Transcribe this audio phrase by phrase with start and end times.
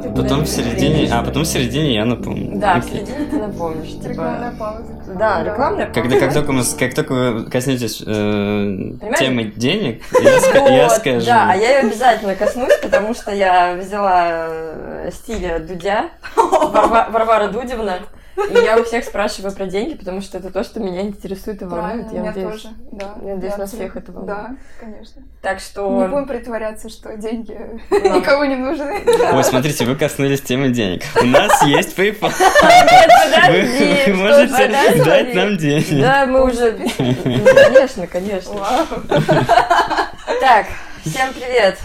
[0.00, 2.58] Потом ты Потом в середине, а потом в середине я напомню.
[2.58, 2.98] Да, в Окей.
[2.98, 3.88] середине ты напомнишь.
[3.90, 4.08] Типа...
[4.08, 4.84] Рекламная пауза.
[5.18, 10.90] Да, рекламная Когда, как, только мы, как только вы коснетесь э, темы денег, я, я
[10.90, 11.26] скажу.
[11.26, 17.48] Да, а я ее обязательно коснусь, потому что я взяла э, стиля Дудя, Варва- Варвара
[17.48, 17.98] Дудевна,
[18.36, 21.64] и я у всех спрашиваю про деньги, потому что это то, что меня интересует и
[21.64, 21.84] волнует.
[21.84, 22.62] Правильно, Я меня надеюсь.
[22.62, 22.74] тоже.
[22.92, 23.14] Да.
[23.22, 24.36] я надеюсь, Я нас всех это волнует.
[24.36, 25.22] Да, конечно.
[25.42, 26.08] Так Не что...
[26.08, 27.52] будем притворяться, что деньги
[27.90, 29.02] никому не нужны.
[29.32, 31.02] Ой, смотрите, вы коснулись темы денег.
[31.20, 32.30] У нас есть PayPal.
[32.32, 33.10] Нет,
[33.48, 36.00] Вы, подожди, вы можете дать нам денег.
[36.00, 36.72] Да, мы уже...
[36.72, 38.54] Конечно, конечно.
[40.40, 40.66] Так,
[41.04, 41.78] всем привет,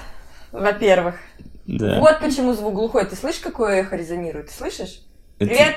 [0.51, 1.15] во-первых.
[1.65, 1.99] Да.
[1.99, 3.05] Вот почему звук глухой.
[3.05, 4.47] Ты слышишь, какое эхо резонирует?
[4.47, 5.01] Ты слышишь?
[5.39, 5.75] Привет!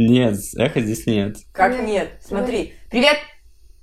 [0.00, 1.36] Нет, эха здесь нет.
[1.52, 1.86] Как Привет.
[1.86, 2.10] нет?
[2.22, 2.72] Смотри.
[2.90, 3.18] Привет!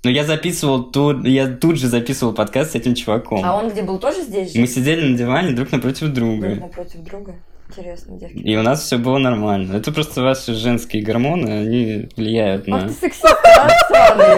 [0.04, 3.46] Но я записывал тут, я тут же записывал подкаст с этим чуваком.
[3.46, 4.00] А он где был?
[4.00, 4.60] Тоже здесь же?
[4.60, 6.48] Мы сидели на диване друг напротив друга.
[6.48, 7.36] Друг напротив друга.
[7.70, 8.38] Интересно, девки.
[8.38, 9.76] И у нас все было нормально.
[9.78, 12.88] Это просто ваши женские гормоны, они влияют Ах на...
[12.88, 13.24] ты сексист.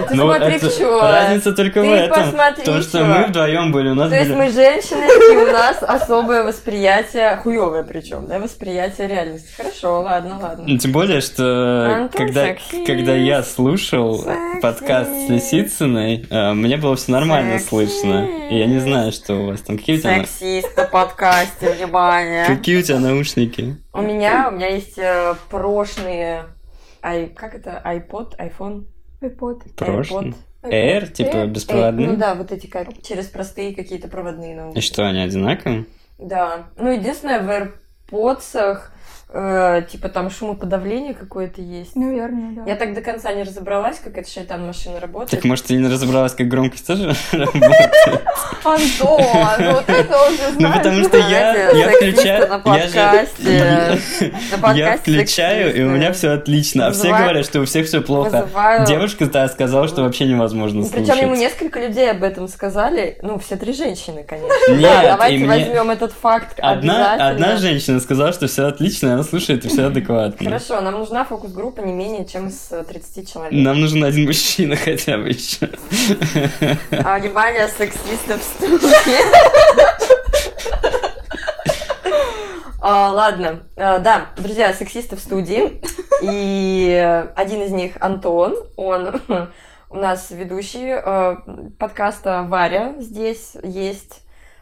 [0.09, 1.01] Ты Ну, смотри, это- в чё.
[1.01, 2.23] Разница только в этом.
[2.23, 5.77] посмотри, том, что мы вдвоем были, у нас То есть мы женщины, и у нас
[5.81, 9.49] особое восприятие, хуевое причем, да, восприятие реальности.
[9.55, 10.63] Хорошо, ладно, ладно.
[10.67, 12.85] Ну, Тем более, что Антон когда, сексист.
[12.87, 14.61] когда я слушал Сексист.
[14.61, 17.69] подкаст с Лисицыной, э, мне было все нормально Сексист.
[17.69, 18.27] слышно.
[18.49, 19.77] И я не знаю, что у вас там.
[19.77, 22.45] Какие у тебя, Сексист на подкасте, внимание.
[22.45, 23.77] какие у тебя наушники?
[23.93, 26.45] У меня, у меня есть э, прошные,
[27.01, 28.85] ай, как это, iPod, iPhone,
[29.21, 29.73] iPod.
[29.75, 30.29] Прошлый?
[30.29, 30.35] AirPod.
[30.71, 31.47] Air, типа Air?
[31.47, 32.07] Беспроводные?
[32.09, 34.85] ну да, вот эти как через простые какие-то проводные И наушники.
[34.85, 35.85] что, они одинаковые?
[36.17, 36.67] Да.
[36.77, 37.73] Ну, единственное, в
[38.11, 38.81] AirPods,
[39.31, 41.95] э, типа там шумоподавление какое-то есть.
[41.95, 42.63] Наверное, да.
[42.69, 45.31] Я так до конца не разобралась, как эта шайтан машина работает.
[45.31, 48.23] Так, может, ты не разобралась, как громкость тоже работает?
[48.63, 52.47] Антон, вот это уже Ну, потому что я, я включаю...
[52.47, 53.43] на я подкасте.
[53.43, 56.87] же- На подкасте Я включаю, и у меня все отлично.
[56.87, 58.47] А все говорят, что у всех все плохо.
[58.87, 61.39] Девушка да, сказала, что вообще невозможно Причем ему слушать.
[61.39, 63.17] несколько людей об этом сказали.
[63.21, 64.73] Ну, все три женщины, конечно.
[64.73, 69.85] Нет, давайте возьмем этот факт Одна, женщина сказала, что все отлично, она слушает, и все
[69.87, 70.45] адекватно.
[70.45, 73.53] Хорошо, нам нужна фокус-группа не менее чем с э, 30 человек.
[73.53, 75.69] Нам нужен один мужчина хотя бы еще.
[76.91, 78.89] А внимание сексистов в студии.
[82.81, 85.81] А, ладно, А, да, друзья, сексисты в студии.
[86.21, 89.21] И один из них Антон, он
[89.89, 91.35] у нас ведущий э,
[91.77, 94.21] подкаста Варя здесь есть.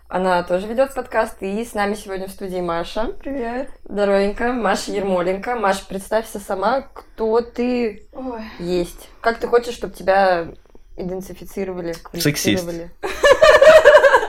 [0.09, 3.07] Она тоже ведет подкаст, и с нами сегодня в студии Маша.
[3.19, 3.69] Привет.
[3.83, 5.55] Здоровенько, Маша Ермоленко.
[5.55, 8.41] Маш, представься сама, кто ты Ой.
[8.57, 9.09] есть.
[9.19, 10.47] Как ты хочешь, чтобы тебя
[10.95, 12.89] идентифицировали, квалифицировали?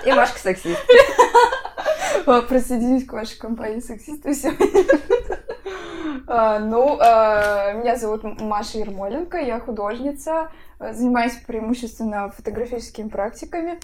[0.05, 0.81] И Машка сексист.
[2.49, 4.53] Присоединюсь к вашей компании сексисты все.
[6.27, 10.51] А, Ну, а, меня зовут Маша Ермоленко, я художница,
[10.81, 13.79] занимаюсь преимущественно фотографическими практиками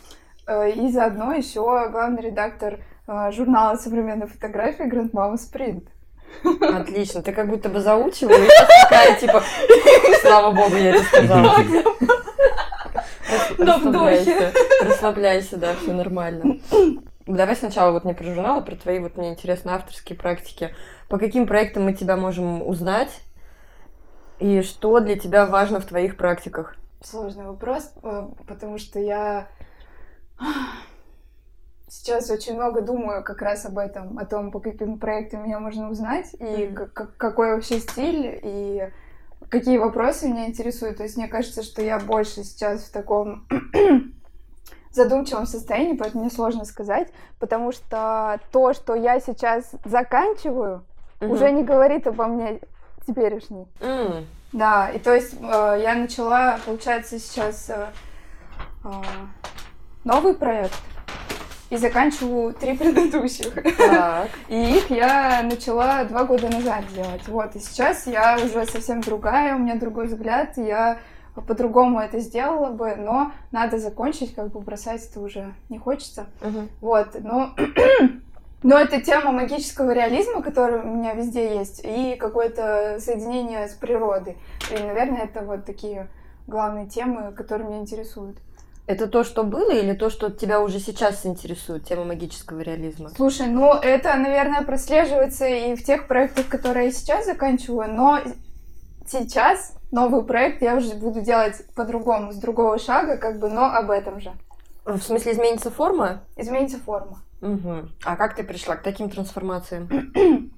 [0.47, 5.87] и заодно еще главный редактор а, журнала современной фотографии Grand Mama Sprint.
[6.61, 9.43] Отлично, ты как будто бы заучила, и сейчас такая, типа,
[10.23, 11.57] слава богу, я это сказала.
[13.59, 13.93] Да, в духе.
[13.93, 16.59] Расслабляйся, расслабляйся, да, все нормально.
[17.27, 20.75] Давай сначала вот не про журналы, про твои вот мне интересны авторские практики.
[21.09, 23.11] По каким проектам мы тебя можем узнать?
[24.41, 26.77] И что для тебя важно в твоих практиках?
[27.03, 29.49] Сложный вопрос, э, потому что я
[31.89, 35.91] сейчас очень много думаю как раз об этом, о том, по каким проектам меня можно
[35.91, 38.91] узнать, и как- как- какой вообще стиль, и
[39.49, 40.97] какие вопросы меня интересуют.
[40.99, 43.47] То есть мне кажется, что я больше сейчас в таком
[44.91, 47.09] задумчивом состоянии, поэтому мне сложно сказать,
[47.39, 50.85] потому что то, что я сейчас заканчиваю,
[51.21, 52.61] уже не говорит обо мне
[53.07, 53.67] теперешней.
[53.81, 57.87] М, Да, и то есть э, я начала, получается, сейчас э,
[58.85, 58.89] э,
[60.05, 60.75] новый проект
[61.71, 63.55] и заканчиваю три предыдущих.
[63.77, 64.29] Так.
[64.49, 67.27] И их я начала два года назад делать.
[67.29, 70.99] Вот, и сейчас я уже совсем другая, у меня другой взгляд, я
[71.35, 76.27] по-другому это сделала бы, но надо закончить, как бы бросать это уже не хочется.
[76.41, 76.69] Мгм.
[76.81, 77.55] Вот, но...
[78.67, 84.39] Но это тема магического реализма, который у меня везде есть, и какое-то соединение с природой.
[84.71, 86.09] И, наверное, это вот такие
[86.47, 88.39] главные темы, которые меня интересуют.
[88.87, 93.11] Это то, что было, или то, что тебя уже сейчас интересует, тема магического реализма?
[93.17, 98.21] Слушай, ну это, наверное, прослеживается и в тех проектах, которые я сейчас заканчиваю, но
[99.07, 103.91] сейчас новый проект я уже буду делать по-другому, с другого шага, как бы, но об
[103.91, 104.33] этом же.
[104.85, 106.21] В смысле, изменится форма?
[106.37, 107.23] Изменится форма.
[107.45, 107.89] Угу.
[108.05, 109.89] А как ты пришла к таким трансформациям?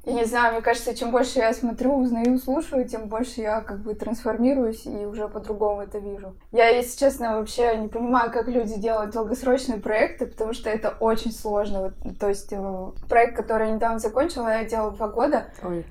[0.04, 3.80] я не знаю, мне кажется, чем больше я смотрю, узнаю, слушаю, тем больше я как
[3.80, 6.36] бы трансформируюсь и уже по-другому это вижу.
[6.52, 11.32] Я, если честно, вообще не понимаю, как люди делают долгосрочные проекты, потому что это очень
[11.32, 11.92] сложно.
[12.04, 15.46] Вот, то есть э, проект, который я недавно закончила, я делала два года.
[15.64, 15.84] Ой.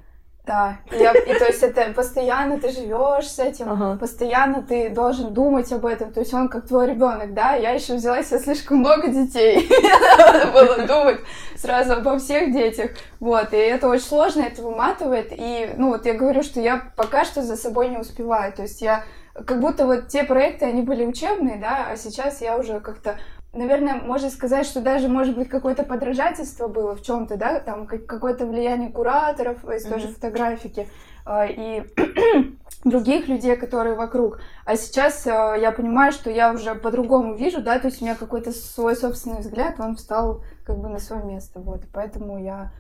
[0.46, 3.98] Да, я, и то есть это постоянно ты живешь с этим, ага.
[3.98, 7.96] постоянно ты должен думать об этом, то есть он как твой ребенок, да, я еще
[7.96, 9.68] взяла себе слишком много детей,
[10.20, 11.20] надо было думать
[11.56, 16.14] сразу обо всех детях, вот, и это очень сложно, это выматывает, и, ну, вот я
[16.14, 19.04] говорю, что я пока что за собой не успеваю, то есть я
[19.34, 23.18] как будто вот те проекты, они были учебные, да, а сейчас я уже как-то
[23.56, 28.46] наверное, можно сказать, что даже, может быть, какое-то подражательство было в чем-то, да, там какое-то
[28.46, 29.90] влияние кураторов из mm-hmm.
[29.90, 30.88] той же фотографики
[31.26, 31.84] э, и
[32.84, 34.40] других людей, которые вокруг.
[34.66, 38.16] А сейчас э, я понимаю, что я уже по-другому вижу, да, то есть у меня
[38.16, 42.72] какой-то свой собственный взгляд, он встал как бы на свое место, вот, поэтому я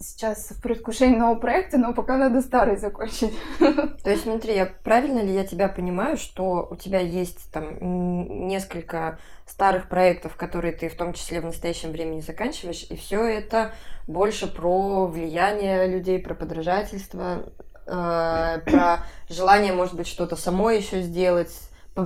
[0.00, 3.32] сейчас в предвкушении нового проекта, но пока надо старый закончить.
[3.58, 9.18] То есть, смотри, я, правильно ли я тебя понимаю, что у тебя есть там несколько
[9.46, 13.72] старых проектов, которые ты в том числе в настоящем времени заканчиваешь, и все это
[14.06, 17.50] больше про влияние людей, про подражательство,
[17.86, 21.52] э, про желание, может быть, что-то самой еще сделать,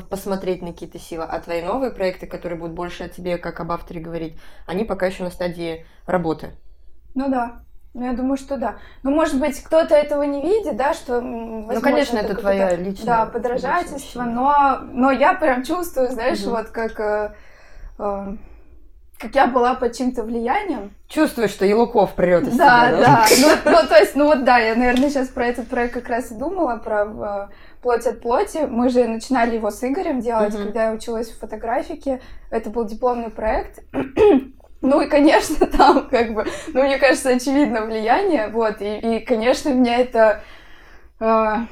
[0.08, 1.24] посмотреть на какие-то силы.
[1.24, 5.06] А твои новые проекты, которые будут больше о тебе, как об авторе говорить, они пока
[5.06, 6.52] еще на стадии работы.
[7.14, 7.62] Ну да.
[7.94, 8.76] Ну, я думаю, что да.
[9.02, 11.14] Ну, может быть, кто-то этого не видит, да, что...
[11.14, 13.06] Возможно, ну, конечно, это, это твоя личная...
[13.06, 16.52] Да, подражательство, но, но я прям чувствую, знаешь, угу.
[16.52, 16.98] вот как...
[16.98, 17.34] Э,
[17.98, 18.36] э,
[19.18, 20.94] как я была под чьим-то влиянием.
[21.06, 23.06] Чувствую, что Елуков прет из да, тебя, да?
[23.06, 26.08] Да, ну, ну, то есть, ну вот да, я, наверное, сейчас про этот проект как
[26.08, 28.66] раз и думала, про э, «Плоть от плоти».
[28.66, 30.64] Мы же начинали его с Игорем делать, угу.
[30.64, 32.22] когда я училась в фотографике.
[32.50, 33.80] Это был дипломный проект.
[34.82, 36.44] Ну и, конечно, там как бы,
[36.74, 40.42] ну, мне кажется, очевидно влияние, вот, и, и конечно, мне это...
[41.20, 41.66] Э,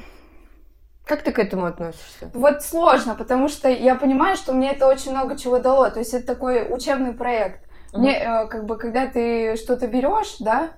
[1.05, 2.31] как ты к этому относишься?
[2.33, 6.13] Вот сложно, потому что я понимаю, что мне это очень много чего дало, то есть
[6.13, 7.65] это такой учебный проект.
[7.91, 7.99] Uh-huh.
[7.99, 10.69] Мне, э, как бы, когда ты что-то берешь, да,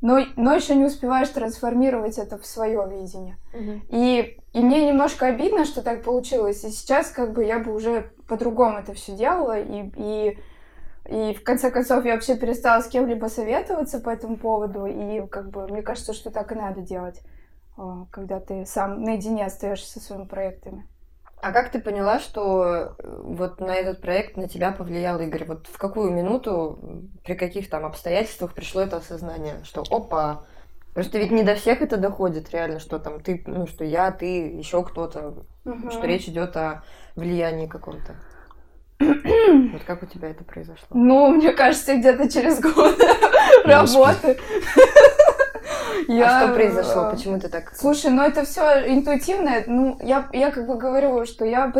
[0.00, 3.36] но, но еще не успеваешь трансформировать это в свое видение.
[3.52, 3.80] Uh-huh.
[3.90, 6.64] И, и мне немножко обидно, что так получилось.
[6.64, 10.38] И сейчас как бы я бы уже по-другому это все делала, и, и
[11.08, 14.86] и в конце концов я вообще перестала с кем-либо советоваться по этому поводу.
[14.86, 17.20] И как бы мне кажется, что так и надо делать,
[17.76, 20.86] а, когда ты сам наедине остаешься со своими проектами.
[21.42, 25.44] А как ты поняла, что э, вот на этот проект на тебя повлиял Игорь?
[25.44, 30.44] Вот в какую минуту, при каких там обстоятельствах пришло это осознание, что опа,
[30.96, 34.48] Просто ведь не до всех это доходит реально, что там ты, ну что я, ты,
[34.48, 35.90] еще кто-то, угу.
[35.90, 36.84] что речь идет о
[37.16, 38.16] влиянии каком-то.
[39.72, 40.86] Вот как у тебя это произошло?
[40.90, 42.98] Ну, мне кажется, где-то через год
[43.64, 44.38] работы.
[46.08, 46.38] Я...
[46.38, 47.10] А что произошло?
[47.10, 47.74] Почему ты так?
[47.74, 49.62] Слушай, ну это все интуитивно.
[49.66, 51.72] Ну, я, я как бы говорю, что я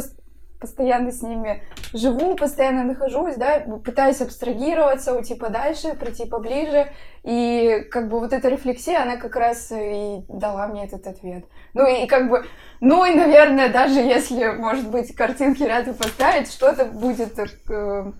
[0.60, 1.62] постоянно с ними
[1.96, 6.88] живу, постоянно нахожусь, да, пытаюсь абстрагироваться, уйти подальше, прийти поближе.
[7.22, 11.44] И как бы вот эта рефлексия, она как раз и дала мне этот ответ.
[11.75, 12.44] Ну и как бы,
[12.80, 18.12] ну и, наверное, даже если, может быть, картинки рядом поставить, что-то будет э,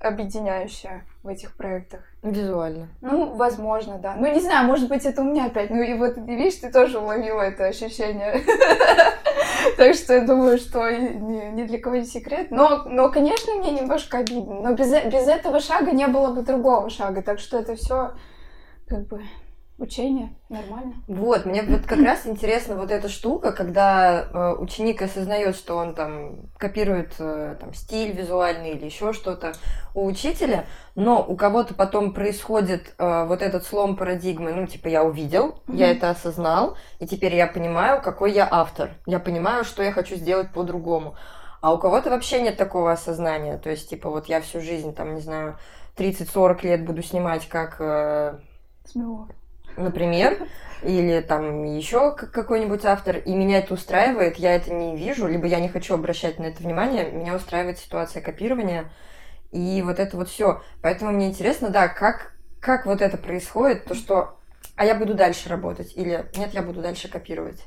[0.00, 2.00] объединяющее в этих проектах.
[2.22, 2.88] Визуально.
[3.00, 4.14] Ну, возможно, да.
[4.16, 5.70] Ну, не знаю, может быть, это у меня опять.
[5.70, 8.42] Ну, и вот, видишь, ты тоже уловила это ощущение.
[9.76, 12.48] Так что я думаю, что ни для кого не секрет.
[12.50, 14.60] Но, но, конечно, мне немножко обидно.
[14.60, 17.22] Но без, без этого шага не было бы другого шага.
[17.22, 18.12] Так что это все
[18.88, 19.22] как бы
[19.78, 20.94] Учение, нормально.
[21.06, 25.94] Вот, мне вот как раз интересна вот эта штука, когда э, ученик осознает, что он
[25.94, 29.52] там копирует э, там стиль визуальный или еще что-то
[29.94, 30.64] у учителя,
[30.94, 35.76] но у кого-то потом происходит э, вот этот слом парадигмы, ну типа я увидел, mm-hmm.
[35.76, 40.16] я это осознал, и теперь я понимаю, какой я автор, я понимаю, что я хочу
[40.16, 41.16] сделать по-другому.
[41.60, 45.16] А у кого-то вообще нет такого осознания, то есть типа вот я всю жизнь там
[45.16, 45.58] не знаю
[45.98, 48.38] 30-40 лет буду снимать как э,
[48.86, 49.28] Смело
[49.76, 50.46] например,
[50.82, 55.60] или там еще какой-нибудь автор, и меня это устраивает, я это не вижу, либо я
[55.60, 58.90] не хочу обращать на это внимание, меня устраивает ситуация копирования,
[59.52, 60.62] и вот это вот все.
[60.82, 64.38] Поэтому мне интересно, да, как, как вот это происходит, то, что
[64.76, 67.64] а я буду дальше работать, или нет, я буду дальше копировать.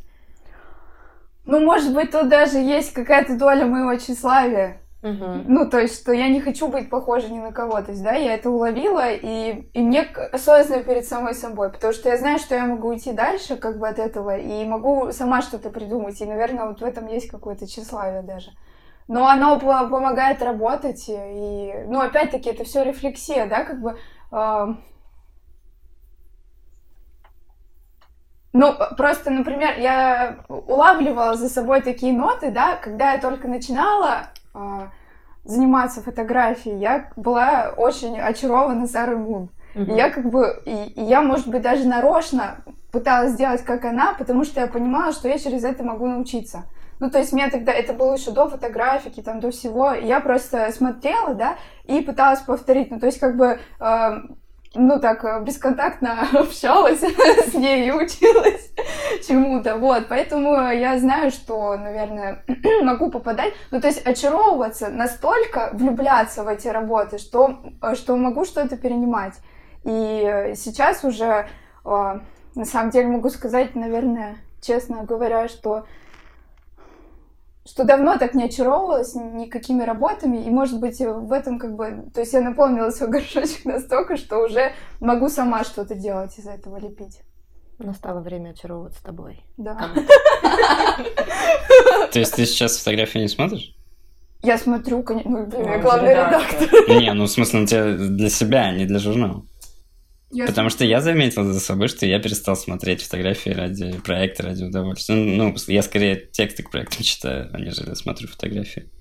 [1.45, 4.81] Ну, может быть, тут даже есть какая-то доля моего тщеславия.
[5.01, 5.25] Угу.
[5.47, 7.81] Ну, то есть, что я не хочу быть похожей ни на кого.
[7.81, 12.09] То есть, да, я это уловила, и, и мне осознанно перед самой собой, потому что
[12.09, 15.69] я знаю, что я могу уйти дальше как бы от этого, и могу сама что-то
[15.69, 18.51] придумать, и, наверное, вот в этом есть какое-то тщеславие даже.
[19.09, 23.97] но оно помогает работать, и, ну, опять-таки, это все рефлексия, да, как бы...
[24.31, 24.67] Э,
[28.53, 34.27] ну, просто, например, я улавливала за собой такие ноты, да, когда я только начинала
[35.43, 39.49] заниматься фотографией, я была очень очарована Сарой Мун.
[39.75, 39.83] Угу.
[39.83, 44.13] И я как бы, и, и я, может быть, даже нарочно пыталась сделать как она,
[44.13, 46.63] потому что я понимала, что я через это могу научиться.
[46.99, 50.69] Ну, то есть мне тогда, это было еще до фотографики, там, до всего, я просто
[50.71, 52.91] смотрела, да, и пыталась повторить.
[52.91, 54.09] Ну, то есть как бы, э,
[54.75, 58.71] ну, так, э, бесконтактно общалась с ней и училась
[59.27, 60.07] чему-то, вот.
[60.07, 62.43] Поэтому я знаю, что, наверное,
[62.83, 68.45] могу попадать, ну, то есть очаровываться, настолько влюбляться в эти работы, что, э, что могу
[68.45, 69.33] что-то перенимать.
[69.83, 71.47] И сейчас уже,
[71.85, 72.19] э,
[72.55, 75.85] на самом деле, могу сказать, наверное, честно говоря, что
[77.69, 82.09] что давно так не очаровывалась никакими работами, и, может быть, в этом как бы...
[82.13, 86.77] То есть я наполнила свой горшочек настолько, что уже могу сама что-то делать из этого
[86.79, 87.21] лепить.
[87.77, 89.43] Настало время очаровываться тобой.
[89.57, 89.91] Да.
[92.11, 93.75] То есть ты сейчас фотографии не смотришь?
[94.41, 96.69] Я смотрю, конечно, ну, я главный редактор.
[96.89, 99.43] Не, ну в смысле, для себя, а не для журнала.
[100.31, 104.63] Я Потому что я заметил за собой, что я перестал смотреть фотографии ради проекта, ради
[104.63, 105.15] удовольствия.
[105.15, 108.91] Ну, я скорее тексты к проектам читаю, а нежели смотрю фотографии.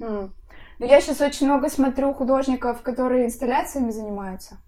[0.00, 0.30] Mm.
[0.78, 4.58] Ну, я сейчас очень много смотрю художников, которые инсталляциями занимаются.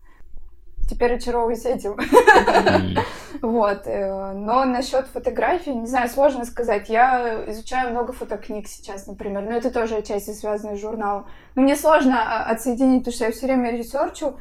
[0.90, 1.92] Теперь очаровываюсь этим.
[1.92, 2.99] Mm.
[3.42, 3.87] вот.
[3.87, 6.90] Э, но насчет фотографий, не знаю, сложно сказать.
[6.90, 9.42] Я изучаю много фотокниг сейчас, например.
[9.42, 11.26] Но это тоже отчасти связано с журналом.
[11.54, 14.38] Но мне сложно а, отсоединить, потому что я все время research у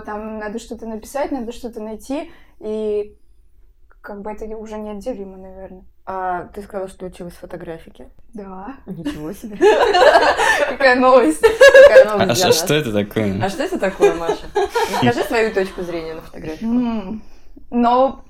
[0.00, 3.16] там надо что-то написать, надо что-то найти, и
[4.02, 5.84] как бы это уже неотделимо, наверное.
[6.04, 8.08] А ты сказала, что училась в Фотографике?
[8.34, 8.74] Да.
[8.86, 9.56] Ничего себе.
[10.68, 11.44] Какая новость.
[12.48, 13.40] А что это такое?
[13.40, 14.46] А что это такое, Маша?
[14.90, 17.20] Расскажи свою точку зрения на фотографию.
[17.70, 18.20] Ну,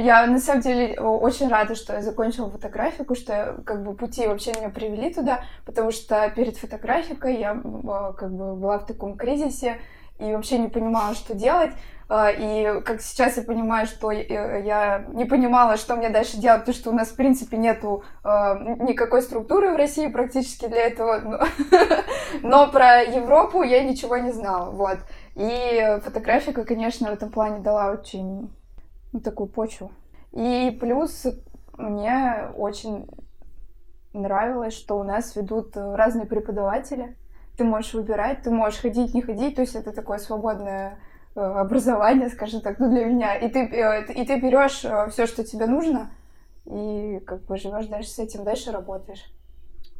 [0.00, 4.52] я на самом деле очень рада, что я закончила фотографику, что как бы пути вообще
[4.52, 7.54] меня привели туда, потому что перед фотографикой я
[8.16, 9.78] как бы была в таком кризисе
[10.18, 11.72] и вообще не понимала, что делать.
[12.12, 16.76] А, и как сейчас я понимаю, что я не понимала, что мне дальше делать, потому
[16.76, 21.46] что у нас, в принципе, нету а, никакой структуры в России практически для этого.
[22.42, 24.70] Но про Европу я ничего не знала.
[24.70, 24.98] Вот.
[25.36, 28.50] И фотографика, конечно, в этом плане дала очень
[29.12, 29.92] ну, такую почву.
[30.32, 31.26] И плюс
[31.76, 33.08] мне очень
[34.12, 37.16] нравилось, что у нас ведут разные преподаватели.
[37.56, 40.98] Ты можешь выбирать, ты можешь ходить, не ходить, то есть это такое свободное
[41.34, 43.36] э, образование, скажем так, ну для меня.
[43.36, 46.10] И ты, э, и ты берешь э, все, что тебе нужно,
[46.64, 49.24] и как бы живешь дальше с этим, дальше работаешь.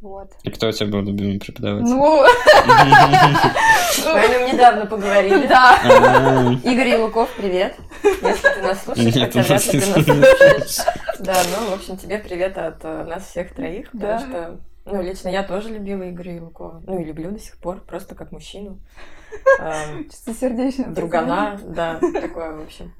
[0.01, 0.31] Вот.
[0.41, 1.85] И кто у тебя был любимый преподаватель?
[1.85, 2.25] Ну...
[4.03, 5.45] Мы о нем недавно поговорили.
[5.45, 5.77] Да.
[6.63, 7.75] Игорь Елуков, привет.
[8.03, 10.77] Если ты нас слушаешь, хотя вряд ли ты нас слушаешь.
[11.19, 15.29] Да, ну, в общем, тебе привет от э, нас всех троих, потому что ну, лично
[15.29, 16.81] я тоже любила Игоря Елукова.
[16.83, 18.79] Ну, и люблю до сих пор, просто как мужчину.
[20.09, 20.85] Чистосердечно.
[20.85, 22.91] Другана, да, такое, в общем.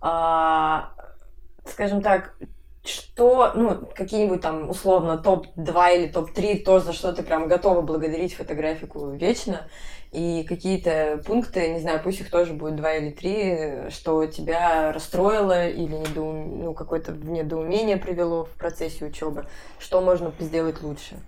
[0.00, 0.92] А,
[1.66, 2.36] скажем так,
[2.84, 8.34] что, ну, какие-нибудь там, условно, топ-2 или топ-3, то, за что ты прям готова благодарить
[8.34, 9.68] фотографику вечно,
[10.12, 15.68] и какие-то пункты, не знаю, пусть их тоже будет два или три, что тебя расстроило
[15.68, 16.64] или недоум...
[16.64, 19.46] ну, какое-то недоумение привело в процессе учебы,
[19.78, 21.20] что можно сделать лучше?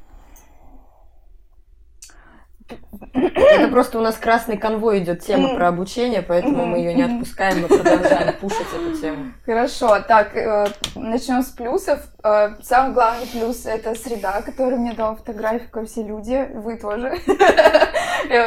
[3.13, 7.63] Это просто у нас красный конвой идет тема про обучение, поэтому мы ее не отпускаем,
[7.63, 9.33] мы продолжаем пушить эту тему.
[9.45, 12.01] Хорошо, так, э, начнем с плюсов.
[12.23, 17.19] Э, самый главный плюс это среда, которую мне дала фотографика, все люди, вы тоже.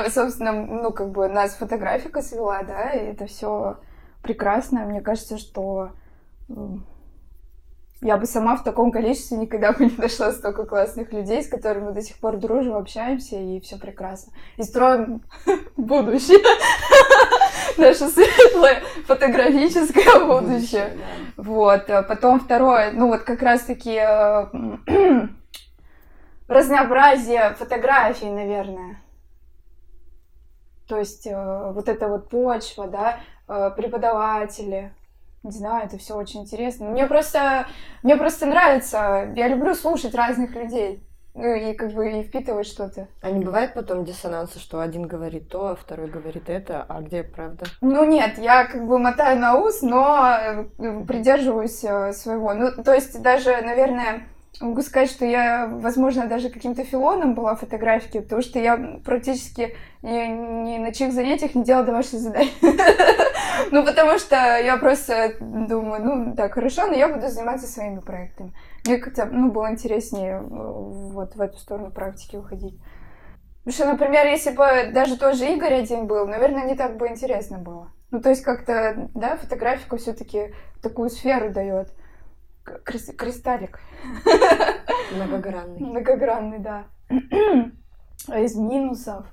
[0.10, 3.78] Собственно, ну, как бы нас фотографика свела, да, и это все
[4.22, 4.86] прекрасно.
[4.86, 5.92] Мне кажется, что
[8.06, 11.86] я бы сама в таком количестве никогда бы не нашла столько классных людей, с которыми
[11.86, 14.32] мы до сих пор дружим, общаемся, и все прекрасно.
[14.58, 15.24] И строим
[15.76, 16.38] будущее.
[17.78, 20.98] Наше светлое фотографическое будущее.
[21.36, 21.90] Вот.
[21.90, 24.46] А потом второе, ну вот как раз-таки э,
[26.48, 29.02] разнообразие фотографий, наверное.
[30.88, 34.94] То есть э, вот эта вот почва, да, э, преподаватели,
[35.46, 36.90] не знаю, это все очень интересно.
[36.90, 37.68] Мне просто,
[38.04, 39.32] мне просто нравится.
[39.36, 41.02] Я люблю слушать разных людей.
[41.36, 43.10] Ну и как бы и впитывать что-то.
[43.22, 47.24] А не бывает потом диссонанса, что один говорит то, а второй говорит это, а где
[47.24, 47.66] правда?
[47.82, 50.66] Ну нет, я как бы мотаю на ус, но э,
[51.06, 52.54] придерживаюсь э, своего.
[52.54, 54.30] Ну, то есть даже, наверное,
[54.62, 59.76] Могу сказать, что я, возможно, даже каким-то филоном была в фотографике, потому что я практически
[60.02, 62.52] ни, ни на чьих занятиях не делала домашние задания.
[63.72, 68.54] Ну, потому что я просто думаю, ну, так, хорошо, но я буду заниматься своими проектами.
[68.86, 72.78] Мне как-то, ну, было интереснее э, вот в эту сторону практики уходить.
[73.64, 77.58] Потому что, например, если бы даже тоже Игорь один был, наверное, не так бы интересно
[77.58, 77.92] было.
[78.12, 81.90] Ну, то есть как-то, да, фотографику все-таки такую сферу дает.
[82.84, 83.80] Кристаллик.
[85.14, 85.80] Многогранный.
[85.80, 86.88] Многогранный, да.
[88.28, 89.26] А из минусов?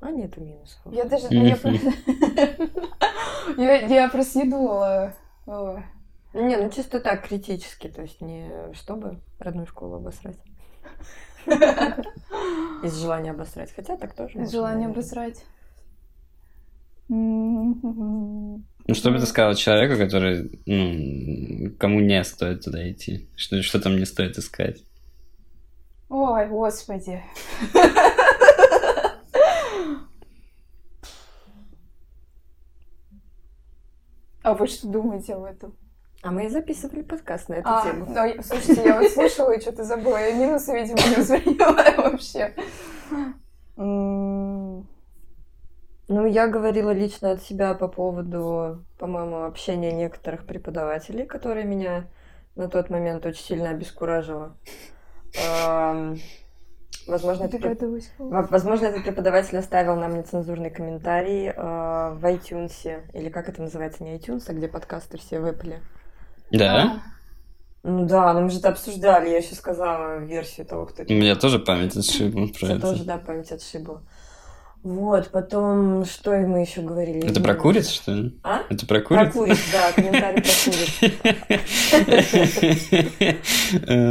[0.00, 0.80] А нету минусов.
[0.92, 1.28] Я даже...
[3.56, 5.14] Я, я, я просто не думала.
[5.46, 10.38] Не, ну чисто так, критически, то есть не чтобы родную школу обосрать.
[11.46, 13.72] Из желания обосрать.
[13.74, 14.40] Хотя так тоже.
[14.40, 15.44] Из желания обосрать.
[18.86, 23.28] Ну, что бы ты сказал человеку, который, ну, кому не стоит туда идти?
[23.36, 24.82] Что, что там не стоит искать?
[26.08, 27.22] Ой, господи.
[34.42, 35.76] А вы что думаете об этом?
[36.22, 38.06] А мы записывали подкаст на эту а, тему.
[38.12, 40.16] Да, слушайте, я вот слушала и что-то забыла.
[40.16, 42.54] Я минусы, видимо, не восприняла вообще.
[46.08, 52.08] Ну, я говорила лично от себя по поводу, по-моему, общения некоторых преподавателей, которые меня
[52.56, 54.56] на тот момент очень сильно обескуражило.
[57.06, 63.60] Возможно, это, возможно, этот преподаватель оставил нам нецензурный комментарий э, в iTunes, или как это
[63.60, 65.82] называется, не iTunes, а где подкасты все выпали.
[66.52, 67.02] Да?
[67.82, 71.02] Ну да, но мы же это обсуждали, я еще сказала версию того, кто...
[71.02, 72.80] У меня тоже память отшибла про это.
[72.80, 74.02] тоже, да, память отшибла.
[74.82, 77.28] Вот, потом, что мы еще говорили?
[77.28, 78.38] Это про куриц, что ли?
[78.42, 78.62] А?
[78.68, 79.32] Это про куриц?
[79.32, 80.50] Про куриц, да, комментарий про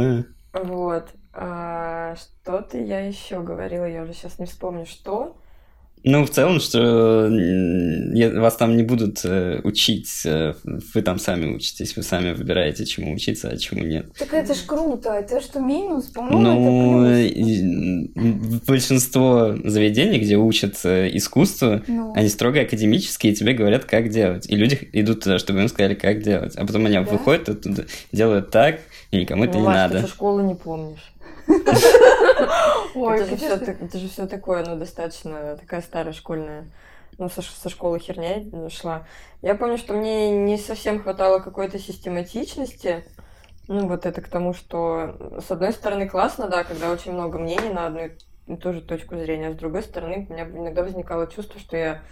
[0.08, 0.26] куриц.
[0.52, 1.08] Вот.
[1.34, 5.38] А, что-то я еще говорила, я уже сейчас не вспомню, что.
[6.04, 7.30] Ну, в целом, что
[8.40, 13.14] вас там не будут э, учить, э, вы там сами учитесь, вы сами выбираете, чему
[13.14, 14.06] учиться, а чему нет.
[14.18, 16.40] Так это ж круто, это что минус, по-моему,
[18.14, 22.12] ну, большинство заведений, где учат э, искусству, ну.
[22.14, 24.48] они строго академические, и тебе говорят, как делать.
[24.48, 26.56] И люди идут туда, чтобы им сказали, как делать.
[26.56, 27.02] А потом они да?
[27.02, 28.80] выходят оттуда, делают так,
[29.12, 30.02] и никому это не Маш, надо.
[30.02, 31.12] Ты школы не помнишь.
[32.94, 36.66] Ой, это, же все, это же все такое, ну, достаточно такая старая школьная
[37.18, 39.06] ну, со, со школы херня шла.
[39.42, 43.04] Я помню, что мне не совсем хватало какой-то систематичности.
[43.68, 47.72] Ну, вот это к тому, что, с одной стороны, классно, да, когда очень много мнений
[47.72, 48.10] на одну
[48.48, 51.76] и ту же точку зрения, а с другой стороны, у меня иногда возникало чувство, что
[51.76, 52.02] я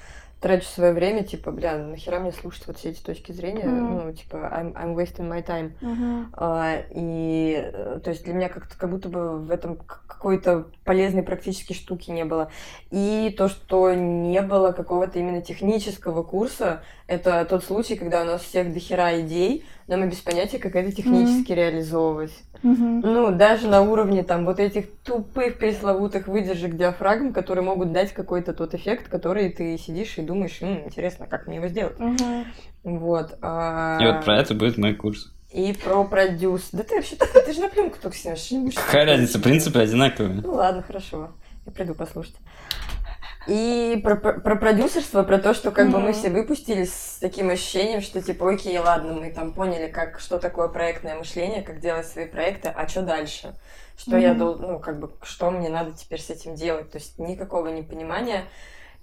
[0.40, 4.04] трачу свое время, типа, бля, нахера мне слушать вот все эти точки зрения, mm-hmm.
[4.04, 5.72] ну, типа, I'm, I'm wasting my time.
[5.80, 6.26] Mm-hmm.
[6.32, 11.22] А, и, э, то есть, для меня как-то, как будто бы в этом какой-то полезной
[11.22, 12.50] практически штуки не было.
[12.90, 18.40] И то, что не было какого-то именно технического курса, это тот случай, когда у нас
[18.42, 21.56] всех дохера идей, но мы без понятия, как это технически mm-hmm.
[21.56, 22.32] реализовывать.
[22.62, 23.00] Mm-hmm.
[23.02, 28.52] Ну, даже на уровне там вот этих тупых пресловутых выдержек диафрагм, которые могут дать какой-то
[28.52, 31.98] тот эффект, который ты сидишь и думаешь, ну, интересно, как мне его сделать.
[31.98, 32.46] Mm-hmm.
[32.84, 33.38] Вот.
[33.42, 33.98] А...
[34.00, 35.32] И вот про это будет мой курс.
[35.52, 36.68] И про продюс.
[36.72, 38.74] Да ты вообще ты же на пленку только снимаешь.
[38.74, 40.42] Какая разница, принципы одинаковые.
[40.42, 41.30] Ну ладно, хорошо.
[41.66, 42.36] Я приду послушать.
[43.46, 45.92] И про, про, про продюсерство, про то, что как mm-hmm.
[45.92, 50.20] бы мы все выпустились с таким ощущением, что типа, окей, ладно, мы там поняли, как,
[50.20, 53.56] что такое проектное мышление, как делать свои проекты, а что дальше?
[53.96, 54.20] Что mm-hmm.
[54.22, 56.90] я должен, ну, как бы, что мне надо теперь с этим делать?
[56.90, 58.44] То есть никакого непонимания,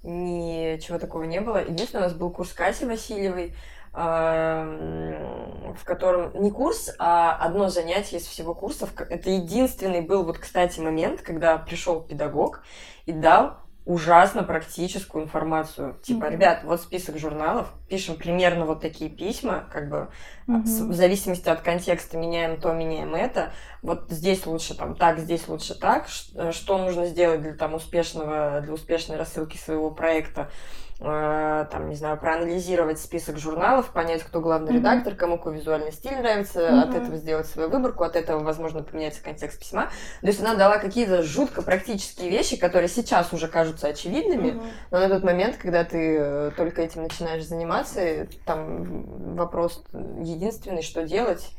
[0.03, 1.57] ничего такого не было.
[1.57, 3.55] Единственное, у нас был курс Кати Васильевой,
[3.93, 8.91] в котором не курс, а одно занятие из всего курсов.
[9.09, 12.63] Это единственный был вот, кстати, момент, когда пришел педагог
[13.07, 15.97] и дал ужасно практическую информацию.
[16.03, 16.31] Типа, mm-hmm.
[16.31, 20.09] ребят, вот список журналов, пишем примерно вот такие письма, как бы
[20.47, 20.61] mm-hmm.
[20.61, 23.53] в зависимости от контекста меняем то, меняем это.
[23.81, 26.09] Вот здесь лучше там так, здесь лучше так.
[26.09, 30.51] Что нужно сделать для там успешного, для успешной рассылки своего проекта?
[30.99, 34.77] Э, там, не знаю, проанализировать список журналов, понять, кто главный mm-hmm.
[34.77, 36.79] редактор, кому какой визуальный стиль нравится, mm-hmm.
[36.81, 39.91] от этого сделать свою выборку, от этого, возможно, поменяется контекст письма.
[40.21, 44.71] То есть она дала какие-то жутко практические вещи, которые сейчас уже кажутся очевидными, mm-hmm.
[44.89, 51.03] но на тот момент, когда ты э, только этим начинаешь заниматься, там вопрос единственный, что
[51.03, 51.51] делать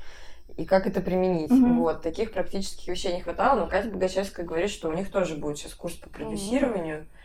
[0.57, 1.53] и как это применить.
[1.53, 1.77] Mm-hmm.
[1.77, 5.59] Вот, таких практических вещей не хватало, но Катя Богачевская говорит, что у них тоже будет
[5.59, 7.03] сейчас курс по продюсированию.
[7.03, 7.17] Mm-hmm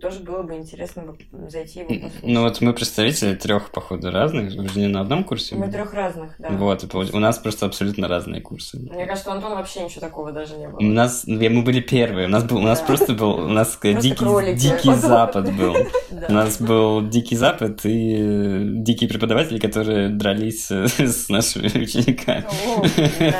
[0.00, 1.04] тоже было бы интересно
[1.48, 2.22] зайти его послушать.
[2.22, 5.54] Ну вот мы представители трех, походу, разных, мы же не на одном курсе.
[5.54, 6.48] Мы трех разных, да.
[6.50, 8.78] Вот, у нас просто абсолютно разные курсы.
[8.78, 10.78] Мне кажется, у Антона вообще ничего такого даже не было.
[10.78, 14.54] У нас, мы были первые, у нас был, у нас просто был, у нас дикий,
[14.54, 15.74] дикий запад был.
[16.28, 22.44] У нас был дикий запад и э, дикие преподаватели, которые дрались э, с нашими учениками.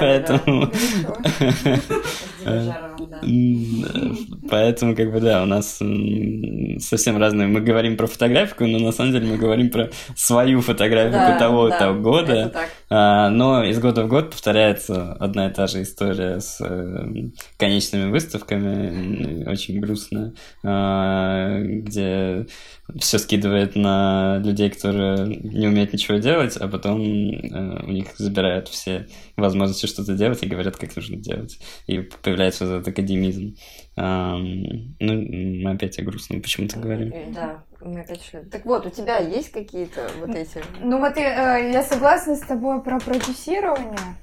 [0.00, 0.70] Поэтому...
[4.50, 5.80] Поэтому, как бы, да, у нас
[6.78, 7.46] совсем разные.
[7.48, 12.52] Мы говорим про фотографику, но на самом деле мы говорим про свою фотографику того-то года.
[12.90, 18.10] А, но из года в год повторяется одна и та же история с э, конечными
[18.10, 22.46] выставками, очень грустная, а, где
[22.98, 28.68] все скидывает на людей, которые не умеют ничего делать, а потом э, у них забирают
[28.68, 31.58] все возможности что-то делать и говорят, как нужно делать.
[31.86, 33.56] И появляется вот этот академизм.
[33.96, 37.12] А, ну, мы опять о грустном почему-то говорим.
[37.12, 38.40] Э, да, мы опять шли.
[38.50, 40.62] Так вот, у тебя есть какие-то вот эти...
[40.80, 44.16] Ну вот я, э, я согласна с тобой про продюсирование.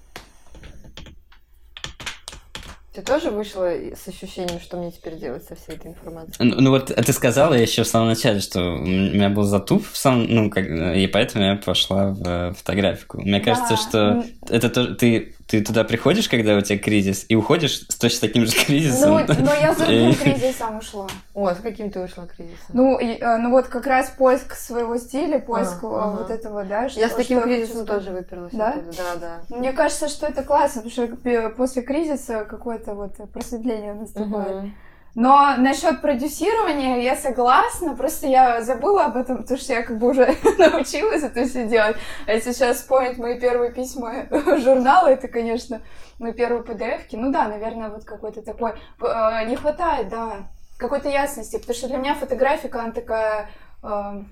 [2.94, 6.36] Ты тоже вышла с ощущением, что мне теперь делать со всей этой информацией?
[6.40, 9.96] Ну, ну вот ты сказала еще в самом начале, что у меня был затуп в
[9.96, 13.22] самом, ну, как, и поэтому я пошла в фотографику.
[13.22, 13.78] Мне кажется, да.
[13.78, 18.28] что это то, ты ты туда приходишь, когда у тебя кризис, и уходишь с точно
[18.30, 19.12] таким же кризисом.
[19.12, 21.08] Ну, но я с другим кризисом ушла.
[21.34, 22.68] О, с каким ты ушла кризисом?
[22.74, 26.18] Ну, и, э, ну вот как раз поиск своего стиля, поиск а, ага.
[26.20, 26.88] вот этого, да.
[26.88, 28.54] Что, я с таким кризисом тоже выперлась.
[28.54, 28.78] Да?
[28.98, 29.16] Да,
[29.50, 29.58] да.
[29.58, 34.56] Мне кажется, что это классно, потому что после кризиса какое-то вот просветление наступает.
[34.56, 34.72] Угу.
[35.14, 40.12] Но насчет продюсирования я согласна, просто я забыла об этом, потому что я как бы
[40.12, 40.26] уже
[40.58, 41.98] научилась это все делать.
[42.28, 44.26] А если сейчас вспомнить мои первые письма
[44.60, 45.82] журнала, это, конечно,
[46.20, 47.18] мои первые pdf -ки.
[47.18, 48.72] Ну да, наверное, вот какой-то такой...
[49.02, 50.48] Э, не хватает, да,
[50.78, 53.50] какой-то ясности, потому что для меня фотографика, она такая
[53.84, 54.24] э,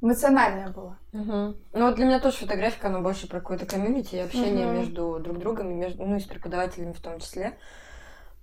[0.00, 0.96] эмоциональная была.
[1.12, 1.56] Угу.
[1.72, 4.76] Ну вот для меня тоже фотографика, она больше про какое-то комьюнити и общение угу.
[4.76, 7.58] между друг другом, и между, ну и с преподавателями в том числе.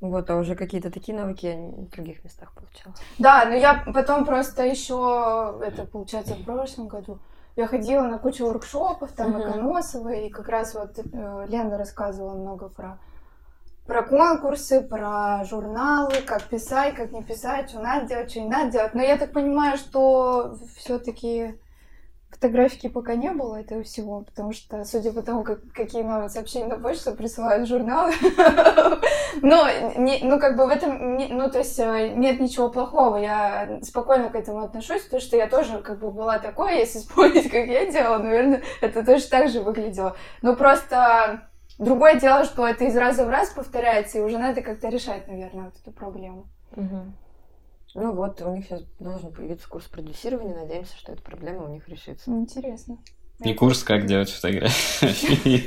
[0.02, 2.96] Вот, а уже какие-то такие навыки я в других местах получала.
[3.20, 7.20] Да, но я потом просто еще, это получается в прошлом году,
[7.56, 9.50] я ходила на кучу воркшопов, там, uh-huh.
[9.50, 13.00] Эконосова, и как раз вот э, Лена рассказывала много про
[13.86, 18.72] про конкурсы, про журналы, как писать, как не писать, что надо делать, что не надо
[18.72, 18.94] делать.
[18.94, 21.60] Но я так понимаю, что все-таки
[22.32, 26.68] Фотографики пока не было этого всего, потому что, судя по тому, как, какие новые сообщения
[26.68, 28.14] на почту присылают журналы,
[29.42, 29.68] но,
[29.98, 34.36] ну, как бы в этом, ну, то есть э, нет ничего плохого, я спокойно к
[34.36, 38.18] этому отношусь, потому что я тоже, как бы, была такой, если вспомнить, как я делала,
[38.18, 40.16] наверное, это точно так же выглядело.
[40.42, 44.88] Но просто другое дело, что это из раза в раз повторяется, и уже надо как-то
[44.88, 46.48] решать, наверное, вот эту проблему.
[47.94, 50.56] Ну вот, у них сейчас должен появиться курс продюсирования.
[50.56, 52.32] Надеемся, что эта проблема у них решится.
[52.32, 52.98] Интересно.
[53.44, 55.64] И курс «Как делать фотографии».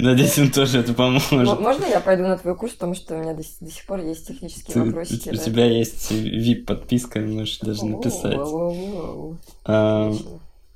[0.00, 1.60] Надеюсь, он тоже это поможет.
[1.60, 4.82] Можно я пойду на твой курс, потому что у меня до сих пор есть технические
[4.84, 5.14] вопросы.
[5.30, 8.38] У тебя есть VIP-подписка, можешь даже написать.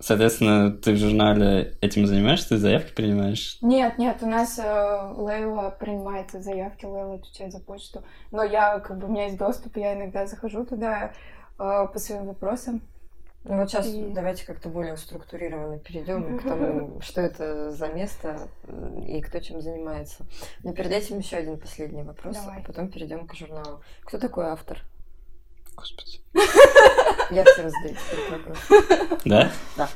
[0.03, 3.59] Соответственно, ты в журнале этим занимаешься, ты заявки принимаешь?
[3.63, 8.03] Нет, нет, у нас э, Лейла принимает заявки, Лейла отвечает за почту.
[8.33, 11.13] Но я, как бы, у меня есть доступ, я иногда захожу туда
[11.57, 12.83] э, по своим вопросам.
[13.45, 14.11] Ну вот сейчас и...
[14.13, 18.49] давайте как-то более структурированно перейдем к тому, что это за место
[19.07, 20.27] и кто чем занимается.
[20.65, 22.59] Но перед этим еще один последний вопрос, Давай.
[22.59, 23.83] а потом перейдем к журналу.
[24.03, 24.83] Кто такой автор?
[25.83, 26.21] Господи.
[27.33, 29.19] Я все задаю теперь вопрос.
[29.25, 29.51] Да?
[29.77, 29.89] Да.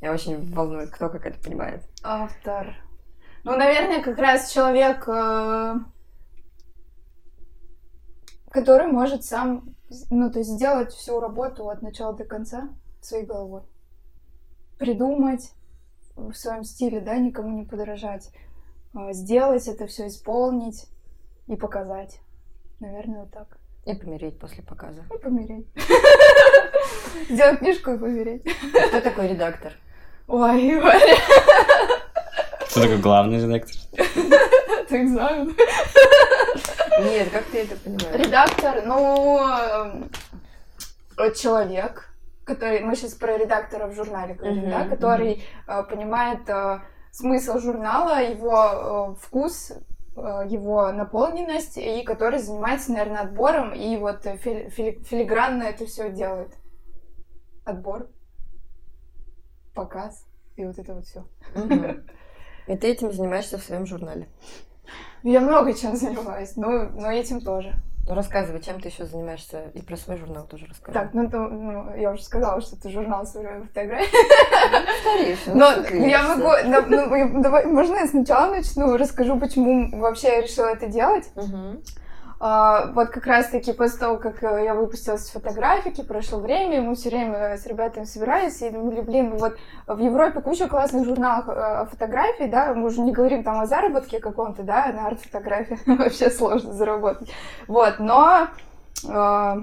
[0.00, 1.82] Я очень волнует, кто как это понимает.
[2.02, 2.74] Автор.
[3.44, 5.74] Ну, наверное, как раз человек, э,
[8.50, 9.74] который может сам,
[10.08, 12.70] ну, то есть сделать всю работу от начала до конца
[13.02, 13.64] своей головой.
[14.78, 15.52] Придумать
[16.14, 18.30] в своем стиле, да, никому не подражать.
[18.94, 20.86] Э, сделать это все, исполнить
[21.48, 22.20] и показать.
[22.80, 23.58] Наверное, вот так.
[23.86, 25.04] И помереть после показа.
[25.14, 25.66] И помереть.
[27.30, 28.42] Сделать книжку и помереть.
[28.88, 29.74] Кто такой редактор?
[30.26, 31.16] Ой, Варя.
[32.68, 33.76] Кто такой главный редактор?
[33.94, 35.56] Это экзамен.
[36.98, 38.26] Нет, как ты это понимаешь?
[38.26, 39.40] Редактор, ну,
[41.18, 42.08] э, человек,
[42.44, 46.80] который, мы сейчас про редактора в журнале говорим, да, который э, понимает э,
[47.12, 49.72] смысл журнала, его вкус,
[50.16, 56.54] его наполненность, и который занимается, наверное, отбором, и вот фили фили филигранно это все делает.
[57.64, 58.08] Отбор,
[59.74, 60.26] показ,
[60.56, 61.26] и вот это вот все.
[62.66, 64.28] И ты этим занимаешься в своем журнале?
[65.22, 67.74] Я много чем занимаюсь, но, но этим тоже.
[68.08, 70.96] Ну, рассказывай, чем ты еще занимаешься, и про свой журнал тоже расскажи.
[70.96, 74.16] Так, ну, то, ну я уже сказала, что это журнал современной фотографии.
[74.86, 80.42] Повторишь, Но я могу, ну, ну, давай, можно я сначала начну, расскажу, почему вообще я
[80.42, 81.24] решила это делать.
[81.34, 81.82] Угу.
[82.38, 86.94] А, вот как раз-таки после того, как э, я выпустилась с фотографики, прошло время, мы
[86.94, 91.86] все время с ребятами собирались, и думали, блин, вот в Европе куча классных журналов э,
[91.90, 96.74] фотографий, да, мы уже не говорим там о заработке каком-то, да, на арт-фотографии вообще сложно
[96.74, 97.30] заработать.
[97.68, 98.48] Вот, но
[99.08, 99.56] э,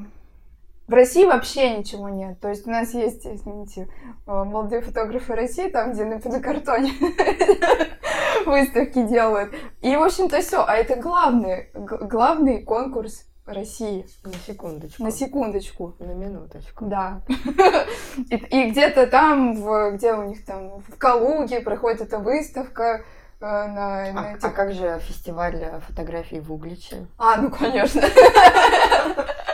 [0.93, 2.39] в России вообще ничего нет.
[2.39, 3.88] То есть у нас есть, извините,
[4.27, 6.93] э, молодые фотографы России, там, где на пенокартоне
[8.45, 9.51] выставки делают.
[9.82, 10.63] И, в общем-то, все.
[10.63, 14.06] А это главный, главный конкурс России.
[14.23, 15.03] На секундочку.
[15.03, 15.95] На секундочку.
[15.97, 16.86] На минуточку.
[16.86, 17.21] Да.
[18.29, 23.03] И, и где-то там, в, где у них там, в Калуге проходит эта выставка.
[23.41, 24.43] Э, на, на а, этих...
[24.43, 27.08] а как же фестиваль фотографий в Угличе?
[27.17, 28.03] А, ну конечно.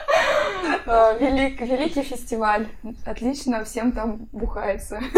[0.90, 2.66] Э, велик, великий фестиваль.
[3.06, 5.00] Отлично, всем там бухается.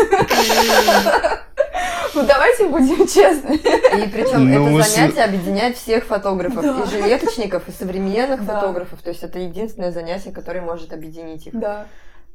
[2.13, 3.55] Ну давайте будем честны.
[3.55, 6.83] И причем ну, это занятие объединяет всех фотографов, да.
[6.83, 8.59] и жилеточников, и современных да.
[8.59, 9.01] фотографов.
[9.01, 11.57] То есть это единственное занятие, которое может объединить их.
[11.57, 11.85] Да.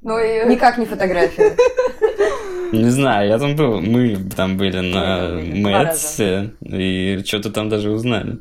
[0.01, 0.49] Но и...
[0.49, 1.57] Никак не фотография.
[2.73, 8.39] Не знаю, я там был, мы там были на Мэтсе, и что-то там даже узнали.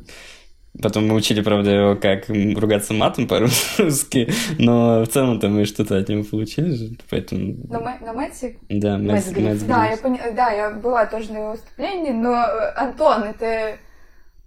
[0.82, 6.08] Потом мы учили, правда, его, как ругаться матом по-русски, но в целом-то мы что-то от
[6.08, 7.54] него получили, поэтому...
[7.68, 8.56] На, на Мэтсе?
[8.68, 9.30] Да, Мэтс
[9.62, 10.32] Да, я поня...
[10.32, 13.78] да, я была тоже на его выступлении, но э, Антон, это,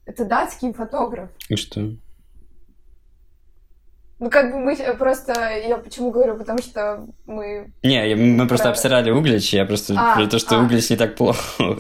[0.06, 1.30] это датский фотограф.
[1.50, 1.92] И что?
[4.20, 5.34] Ну, как бы мы просто...
[5.66, 6.38] Я почему говорю?
[6.38, 7.72] Потому что мы...
[7.84, 8.72] Не, мы просто про...
[8.72, 10.64] обсирали Углич, я просто а, про то, что а.
[10.64, 11.40] Углич не так плохо.
[11.58, 11.78] Ну,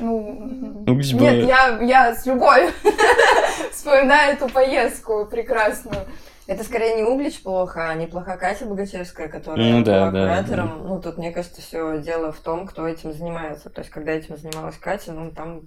[0.00, 0.84] ну...
[0.92, 1.20] Углич был...
[1.22, 2.70] Нет, я, я с любовью
[3.72, 6.04] вспоминаю эту поездку прекрасную.
[6.46, 10.68] Это скорее не Углич плохо, а неплоха Катя Богачевская, которая ну, да, была куратором.
[10.68, 10.88] Да.
[10.88, 13.70] Ну, тут, мне кажется, все дело в том, кто этим занимается.
[13.70, 15.62] То есть, когда этим занималась Катя, ну, там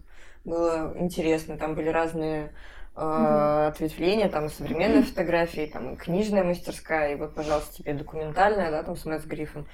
[0.45, 2.52] было интересно, там были разные
[2.95, 3.67] mm-hmm.
[3.67, 5.08] ответвления, там современная mm-hmm.
[5.08, 9.65] фотография, там книжная мастерская, и вот, пожалуйста, тебе документальная, да, там с Мэтс Гриффин.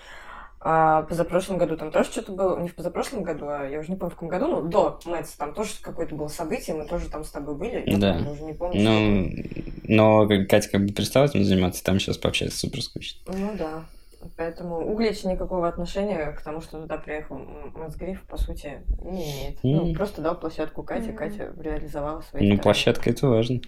[0.61, 3.95] А позапрошлом году там тоже что-то было, не в позапрошлом году, а я уже не
[3.95, 7.23] помню в каком году, но до Мэтс там тоже какое-то было событие, мы тоже там
[7.23, 8.17] с тобой были, я да.
[8.29, 8.81] уже не помню.
[8.81, 9.29] Ну,
[9.83, 13.19] но Катя как бы перестала этим заниматься, там сейчас пообщаться супер скучно.
[13.27, 13.85] Ну да.
[14.35, 17.37] Поэтому Углич никакого отношения к тому, что туда приехал
[17.73, 19.55] Мацгриф, по сути, не имеет.
[19.63, 19.87] Mm.
[19.87, 21.13] Ну, просто дал площадку Кате, mm.
[21.13, 23.61] Катя реализовала свои Ну, площадка это важно.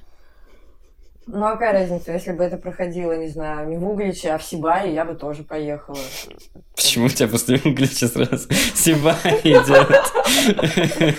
[1.27, 4.43] Ну, а какая разница, если бы это проходило, не знаю, не в Угличе, а в
[4.43, 5.97] Сибае, я бы тоже поехала.
[6.75, 9.87] Почему у тебя после Углича сразу Сибай идет?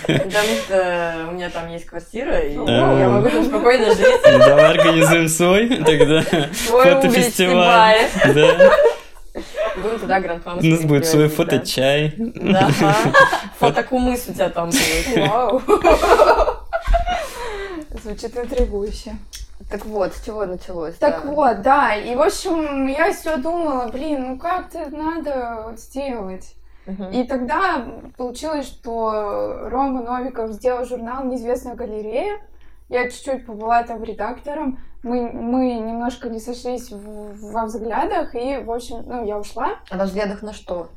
[0.06, 4.20] Потому что у меня там есть квартира, и я могу там спокойно жить.
[4.24, 8.00] Ну, давай организуем свой тогда фотофестиваль.
[8.34, 8.72] Да.
[9.76, 12.14] Будем туда гранд У нас будет свой фоточай.
[12.16, 12.70] Да,
[13.58, 15.16] фотокумыс у тебя там будет.
[15.30, 15.62] Вау.
[18.02, 19.12] Звучит интригующе.
[19.70, 20.96] Так вот, с чего началось?
[20.96, 21.30] Так да.
[21.30, 21.94] вот, да.
[21.94, 26.54] И, в общем, я все думала, блин, ну как-то надо сделать.
[26.84, 27.12] Uh-huh.
[27.12, 32.40] И тогда получилось, что Рома Новиков сделал журнал «Неизвестная галерея».
[32.88, 34.78] Я чуть-чуть побыла там редактором.
[35.02, 39.78] Мы, мы немножко не сошлись в, во взглядах, и, в общем, ну, я ушла.
[39.90, 40.90] А во взглядах на что?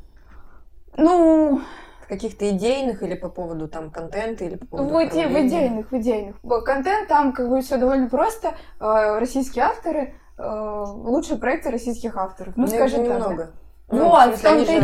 [0.96, 1.60] Ну,
[2.08, 5.96] каких-то идейных или по поводу там контента или по поводу в, иде- в идейных, в
[5.96, 6.36] идейных.
[6.64, 8.54] Контент там как бы все довольно просто.
[8.80, 12.56] Э, российские авторы, э, лучшие проекты российских авторов.
[12.56, 13.18] Ну, ну скажем так.
[13.18, 13.50] Немного.
[13.88, 14.80] Ну, вот, в том-то и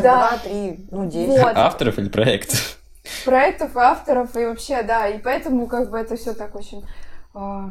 [0.00, 1.42] Два, три, ну, десять.
[1.42, 1.56] Вот.
[1.56, 2.78] Авторов или проектов?
[3.24, 5.08] Проектов, авторов и вообще, да.
[5.08, 6.84] И поэтому как бы это все так очень
[7.34, 7.70] э,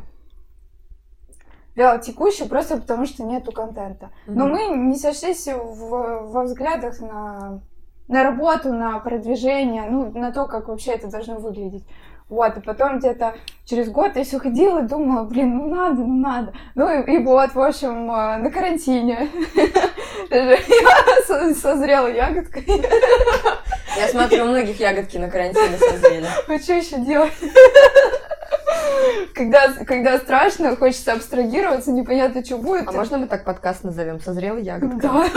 [1.76, 4.08] текуще, просто потому что нету контента.
[4.28, 4.34] Mm-hmm.
[4.34, 7.62] Но мы не сошлись в, во взглядах на
[8.10, 11.84] на работу, на продвижение, ну, на то, как вообще это должно выглядеть.
[12.28, 16.16] Вот, и потом где-то через год я все ходила и думала, блин, ну надо, ну
[16.16, 16.54] надо.
[16.76, 19.30] Ну и, и вот, в общем, э, на карантине
[20.30, 22.66] я созрела ягодкой.
[23.98, 26.28] Я смотрю, у многих ягодки на карантине созрели.
[26.48, 27.34] А что еще делать?
[29.34, 32.88] Когда, когда страшно, хочется абстрагироваться, непонятно, что будет.
[32.88, 34.20] А можно мы так подкаст назовем?
[34.20, 34.98] Созрела ягодка?
[35.02, 35.30] Да.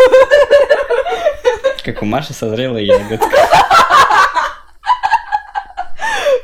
[1.85, 3.27] Как у Маши созрела ягодка.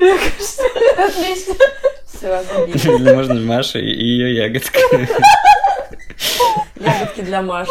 [0.01, 0.63] Мне кажется,
[0.97, 1.55] отлично.
[2.07, 2.43] Все.
[2.67, 4.79] Или можно Маша и ее ягодка.
[6.77, 7.71] Ягодки для Маши.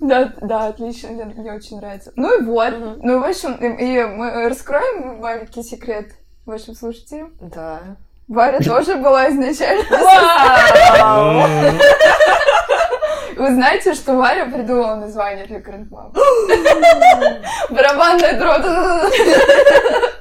[0.00, 2.12] Да, да, отлично, мне, мне очень нравится.
[2.16, 6.08] Ну и вот, ну в общем, и мы раскроем маленький секрет
[6.46, 7.32] вашим слушателям.
[7.40, 7.80] Да.
[8.28, 9.84] Варя тоже была изначально.
[13.36, 16.12] Вы знаете, что Варя придумала название для Грандмам?
[17.70, 18.64] Барабанная дробь.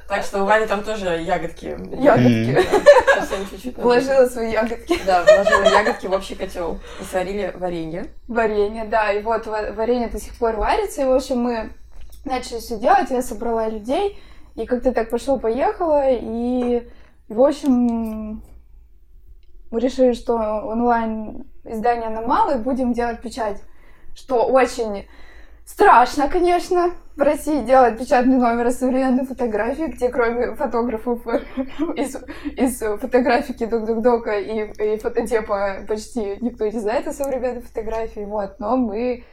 [0.08, 1.78] Так что у Вани там тоже ягодки.
[2.02, 2.66] Ягодки.
[3.20, 3.78] Совсем чуть-чуть.
[3.78, 5.00] Вложила свои ягодки.
[5.06, 6.80] Да, вложила ягодки в общий котел.
[7.00, 8.08] И сварили варенье.
[8.28, 9.12] Варенье, да.
[9.14, 11.02] И вот ва- варенье до сих пор варится.
[11.02, 11.70] И, в общем, мы
[12.26, 13.10] начали все делать.
[13.10, 14.20] Я собрала людей.
[14.56, 16.10] И как-то так пошло-поехало.
[16.10, 16.88] И,
[17.30, 18.42] в общем,
[19.72, 23.62] мы решили, что онлайн издание мало, и будем делать печать.
[24.14, 25.06] Что очень
[25.66, 31.26] страшно, конечно, в России делать печатный номер современной фотографии, где кроме фотографов
[31.96, 32.18] из,
[32.58, 38.76] из фотографики Дук-Дук-Дока и, и фототепа почти никто не знает о современной фотографии, вот, но
[38.76, 39.24] мы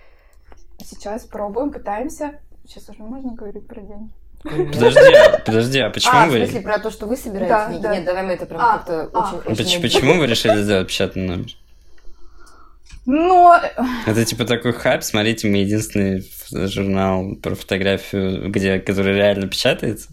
[0.79, 2.41] сейчас пробуем, пытаемся.
[2.65, 4.13] Сейчас уже можно говорить про деньги?
[4.43, 5.01] Подожди,
[5.45, 6.39] подожди, а почему А, в вы...
[6.39, 7.83] смысле, про то, что вы собираете Да, книги?
[7.83, 7.97] да.
[7.97, 9.19] Нет, давай мы это прям А, как-то а.
[9.43, 9.43] очень...
[9.57, 11.47] Поч- очень Почему вы решили сделать печатный номер?
[13.07, 13.59] Но
[14.07, 16.23] Это типа такой хайп, смотрите, мы единственный
[16.69, 20.11] журнал про фотографию, где, который реально печатается.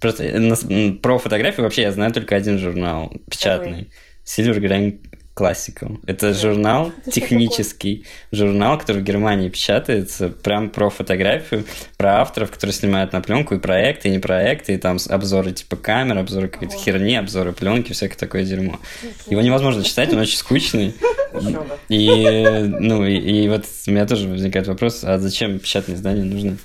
[0.00, 3.92] Просто э, про фотографию вообще я знаю только один журнал печатный.
[4.24, 5.00] Silver Grain
[5.34, 5.98] Classical.
[6.06, 11.64] Это журнал, Это технический журнал, который в Германии печатается, прям про фотографию,
[11.96, 15.76] про авторов, которые снимают на пленку, и проекты, и не проекты, и там обзоры типа
[15.76, 18.78] камер, обзоры какой-то херни, обзоры пленки, всякое такое дерьмо.
[19.26, 20.94] Его невозможно читать, он очень скучный.
[21.88, 26.58] И, ну, и, и вот у меня тоже возникает вопрос, а зачем печатные издания нужны?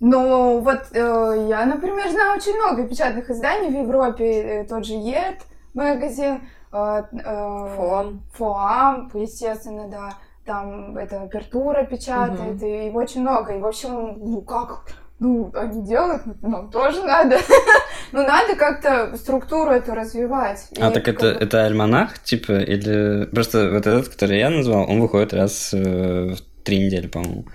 [0.00, 4.24] Ну, вот э, я, например, знаю очень много печатных изданий в Европе.
[4.24, 5.40] Э, тот же ЕД
[5.72, 6.40] магазин,
[6.72, 8.22] э, э, Фон.
[8.34, 10.14] Фоам, естественно, да.
[10.44, 13.52] Там это Апертура печатает, и их очень много.
[13.56, 14.82] И, в общем, ну как,
[15.18, 17.38] ну, они делают, ну, нам тоже надо.
[18.12, 20.68] Ну, надо как-то структуру эту развивать.
[20.80, 23.26] А И так как это, бы- это альманах, типа, или...
[23.26, 27.46] Просто вот этот, который я назвал, он выходит раз э, в три недели, по-моему.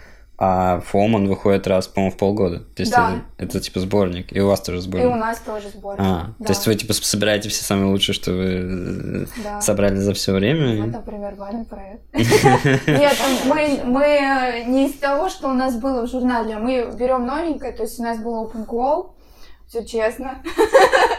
[0.43, 2.61] А ФОМ, он выходит раз, по-моему, в полгода.
[2.75, 3.21] То есть Да.
[3.37, 4.35] это, это, типа сборник.
[4.35, 5.15] И у вас тоже И у сборник.
[5.17, 5.95] нас тоже сбор.
[5.99, 6.45] А, Да.
[6.45, 9.61] то есть вы, типа, собираете все самые лучшие, что вы э, Да.
[9.61, 10.81] собрали за все время?
[10.81, 12.01] Вот, например, Вален проект.
[12.87, 17.71] Нет, мы, мы не из того, что у нас было в журнале, мы берем новенькое,
[17.71, 19.11] то есть у нас был open call,
[19.71, 20.43] все честно.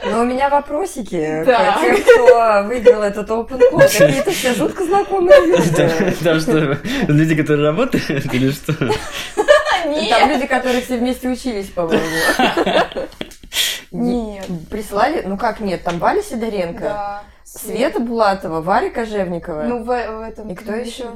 [0.04, 1.72] Но у меня вопросики Да.
[1.72, 3.98] к тем, кто выиграл этот open call.
[3.98, 6.14] Какие-то все жутко знакомые люди.
[6.22, 8.74] Там что, люди, которые работают, или что?
[8.74, 12.04] Там люди, которые все вместе учились, по-моему.
[13.90, 14.46] Нет.
[14.70, 15.22] Прислали?
[15.26, 15.82] Ну как нет?
[15.82, 17.22] Там Валя Сидоренко, Да.
[17.44, 19.64] Света Булатова, Варя Кожевникова.
[19.64, 20.48] Ну, в, в этом.
[20.48, 21.10] И кто еще?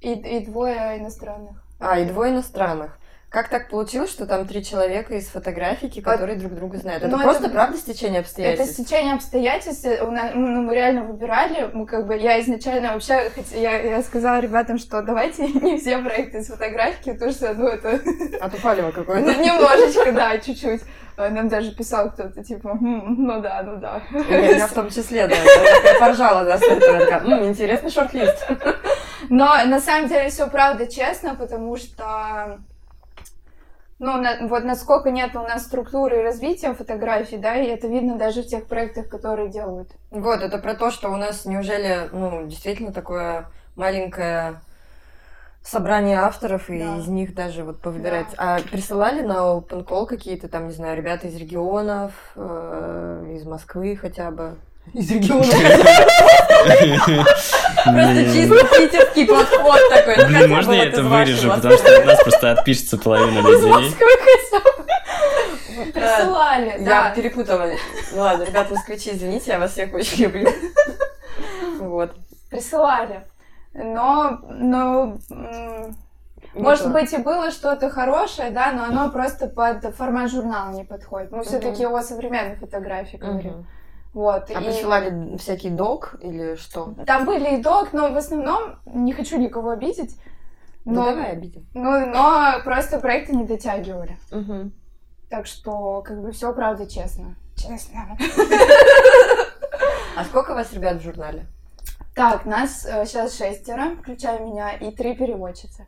[0.00, 1.62] И, и двое иностранных.
[1.78, 2.98] А, и двое иностранных.
[3.28, 7.02] Как так получилось, что там три человека из фотографики, которые друг друга знают?
[7.02, 8.72] Это Ну, просто это- правда стечение Это обстоятельств?
[8.74, 9.86] стечение обстоятельств.
[10.02, 11.68] У нас, ну, мы реально выбирали.
[11.72, 15.98] Мы как бы я изначально вообще хоть- я, я сказала ребятам, что давайте не все
[15.98, 18.00] проекты из фотографики, потому что ну это
[18.40, 19.34] А то палево Ну, какое-то.
[19.34, 20.82] немножечко, да, чуть-чуть.
[21.18, 24.02] А Нам даже писал кто-то, типа, «М, ну да, ну да.
[24.28, 25.34] Я в том числе, да.
[25.34, 26.92] Я поржала, да, с этого.
[26.96, 28.46] Я такая, «М, Интересный шорт-лист.
[29.30, 32.58] Но на самом деле все правда честно, потому что
[33.98, 38.16] ну, на- вот насколько нет у нас структуры и развития фотографий, да, и это видно
[38.16, 39.88] даже в тех проектах, которые делают.
[40.10, 44.60] Вот, это про то, что у нас неужели, ну, действительно такое маленькое
[45.62, 46.96] собрание авторов, и Да.
[46.98, 48.28] из них даже вот повыбирать.
[48.36, 53.96] А присылали на open call какие-то там, не знаю, ребята из регионов, э, из Москвы
[54.00, 54.56] хотя бы?
[54.92, 55.48] Из регионов.
[57.92, 60.26] Просто чисто питерский подход такой.
[60.26, 63.94] Блин, можно я это вырежу, потому что от нас просто отпишется половина людей.
[65.92, 67.10] Присылали, Я да.
[67.10, 67.70] перепутала.
[68.12, 70.48] Ну ладно, ребята, москвичи, извините, я вас всех очень люблю.
[71.78, 72.12] Вот.
[72.50, 73.22] Присылали.
[73.74, 75.18] Но, но
[76.54, 81.30] Может быть, и было что-то хорошее, да, но оно просто под формат журнала не подходит.
[81.30, 83.66] Мы все-таки о современной фотографии говорим.
[84.16, 84.50] Вот.
[84.50, 86.94] А и присылали всякий долг или что?
[87.06, 90.18] Там были и док, но в основном не хочу никого обидеть.
[90.86, 91.66] Ну, Но, давай обидим.
[91.74, 94.18] ну, но просто проекты не дотягивали.
[94.30, 94.72] Мгм.
[95.28, 97.34] Так что, как бы, все правда честно.
[97.56, 98.16] Честно.
[100.16, 101.44] А сколько у вас ребят в журнале?
[102.14, 105.84] Так, нас сейчас шестеро, включая меня, и три переводчицы.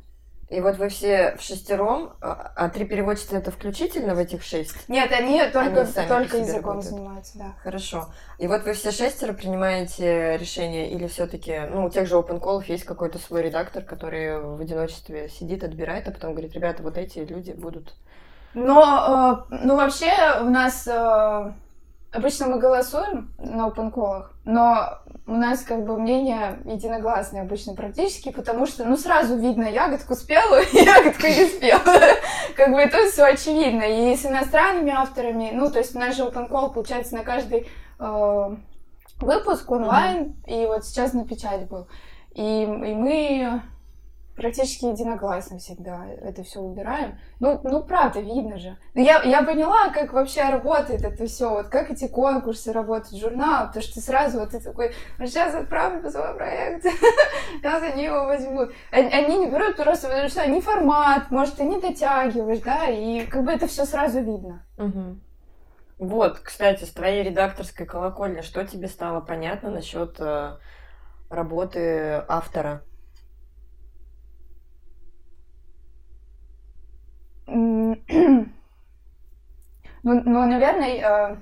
[0.51, 4.89] И вот вы все в шестером, а а три переводчицы это включительно в этих шесть?
[4.89, 6.85] Нет, они только, сами по только языком работают.
[6.85, 7.55] занимаются, да.
[7.63, 8.09] Хорошо.
[8.39, 12.65] И вот вы все шестеро принимаете решение или все-таки, ну, у тех же open call
[12.67, 17.19] есть какой-то свой редактор, который в одиночестве сидит, отбирает, а потом говорит, ребята, вот эти
[17.19, 17.95] люди будут.
[18.55, 21.53] Но, э, ну, вообще, у нас э,
[22.11, 28.65] Обычно мы голосуем на опенколах, но у нас как бы мнение единогласное обычно практически, потому
[28.65, 32.17] что, ну, сразу видно ягодку спелую ягодку не спелую.
[32.57, 33.83] Как бы это все очевидно.
[33.83, 37.69] И с иностранными авторами, ну, то есть наш же опенкол, получается, на каждый
[38.01, 38.57] э,
[39.21, 41.89] выпуск онлайн, и вот сейчас на печать был.
[42.35, 43.61] И, и мы
[44.39, 47.19] практически единогласно всегда это все убираем.
[47.41, 48.77] Ну, ну правда, видно же.
[48.95, 53.67] Но я, я поняла, как вообще работает это все, вот как эти конкурсы работают, журнал,
[53.67, 58.73] потому что сразу вот ты такой, ну сейчас отправлю свой проект, сейчас они его возьмут.
[58.91, 63.45] Они, не берут просто потому что они формат, может, ты не дотягиваешь, да, и как
[63.45, 64.65] бы это все сразу видно.
[65.99, 70.57] Вот, кстати, с твоей редакторской колокольни, что тебе стало понятно насчет э,
[71.29, 72.83] работы автора?
[80.05, 81.37] Ну, ну наверное, э,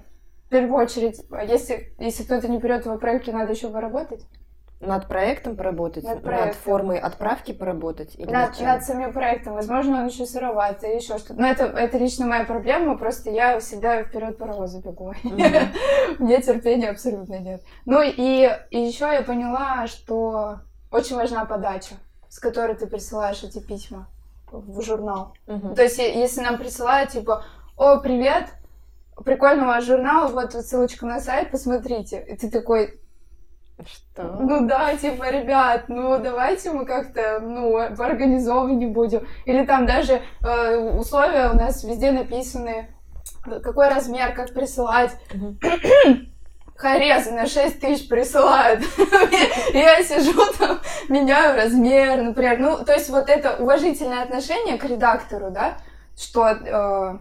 [0.47, 4.25] в первую очередь, если, если кто-то не берет его проект, надо еще поработать.
[4.81, 6.05] Над проектом поработать?
[6.05, 6.49] Над, проектом.
[6.49, 8.15] над формой отправки поработать?
[8.17, 9.55] Или над, над самим проектом.
[9.55, 11.41] Возможно, он еще сыроватый, или еще что-то.
[11.41, 15.13] Но это, это лично моя проблема, просто я всегда вперед паровоза бегу.
[15.25, 16.17] Mm-hmm.
[16.19, 17.63] Мне терпения абсолютно нет.
[17.85, 21.95] Ну и, и еще я поняла, что очень важна подача,
[22.29, 24.09] с которой ты присылаешь эти письма
[24.61, 25.35] в журнал.
[25.47, 25.75] Uh-huh.
[25.75, 27.45] То есть, если нам присылают, типа,
[27.77, 28.47] о, привет,
[29.25, 32.25] прикольного журнала, вот ссылочка на сайт, посмотрите.
[32.29, 33.01] И ты такой,
[33.85, 34.37] что?
[34.41, 39.27] Ну да, типа, ребят, ну давайте мы как-то, ну, организованнее будем.
[39.45, 42.89] Или там даже э, условия у нас везде написаны,
[43.45, 45.13] какой размер, как присылать.
[45.31, 46.27] Uh-huh.
[46.77, 48.81] Харезы на 6 тысяч присылают.
[49.73, 52.59] Я сижу там, меняю размер, например.
[52.59, 55.79] Ну, то есть вот это уважительное отношение к редактору, да,
[56.17, 57.19] что э,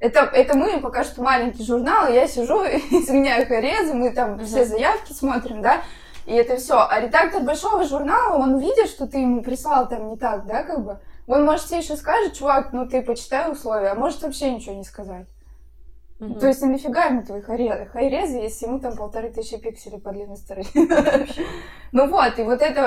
[0.00, 4.64] это, это мы пока что маленький журнал, и я сижу, изменяю харезы, мы там все
[4.64, 5.82] заявки смотрим, да,
[6.26, 6.86] и это все.
[6.88, 10.84] А редактор большого журнала, он видит, что ты ему прислал там не так, да, как
[10.84, 10.98] бы.
[11.26, 14.84] Он, может, тебе еще скажет, чувак, ну ты почитай условия, а может вообще ничего не
[14.84, 15.26] сказать.
[16.18, 16.40] Угу.
[16.40, 20.68] То есть нафига ему твои хайрезы, если ему там полторы тысячи пикселей по длинной стороне.
[21.92, 22.80] Ну вот, и вот эта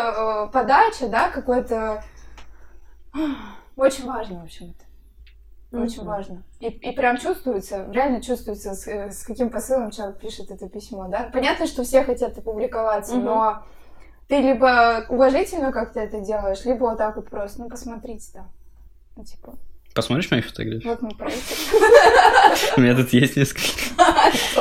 [0.47, 2.03] э, подача, да, какой-то...
[3.75, 4.85] Очень важно, в общем-то.
[5.71, 6.43] Очень важно.
[6.59, 11.07] И, и прям чувствуется, реально чувствуется, с, э, с каким посылом человек пишет это письмо,
[11.07, 11.29] да.
[11.31, 13.63] Понятно, что все хотят опубликоваться, но
[14.27, 18.51] ты либо уважительно как-то это делаешь, либо вот так вот просто, ну, посмотрите там.
[19.15, 19.55] Ну, типа,
[19.93, 20.87] Посмотришь мои фотографии?
[20.87, 21.37] Вот мы проект.
[22.77, 23.69] У меня тут есть несколько.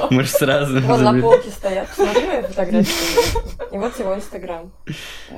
[0.10, 1.88] Можешь сразу Вот на полке стоят.
[1.88, 3.74] Посмотри мои фотографии.
[3.74, 4.72] И вот его Инстаграм.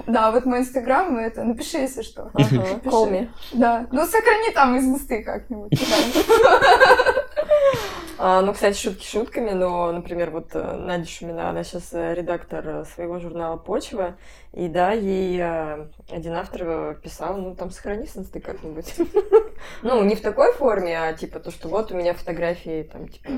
[0.06, 2.30] Да, вот мой Инстаграм, это напиши, если что.
[2.84, 3.28] Колми.
[3.52, 3.86] Да.
[3.90, 5.72] Ну, сохрани там из инсты как-нибудь.
[8.22, 12.68] А, ну, кстати, шутки шутками, но, например, вот э, Надя Шумина, она сейчас э, редактор
[12.68, 14.18] э, своего журнала «Почва»,
[14.52, 18.94] и да, ей один автор писал, ну, там, сохрани инсты как-нибудь.
[19.82, 23.30] Ну, не в такой форме, а типа то, что вот у меня фотографии, там, типа,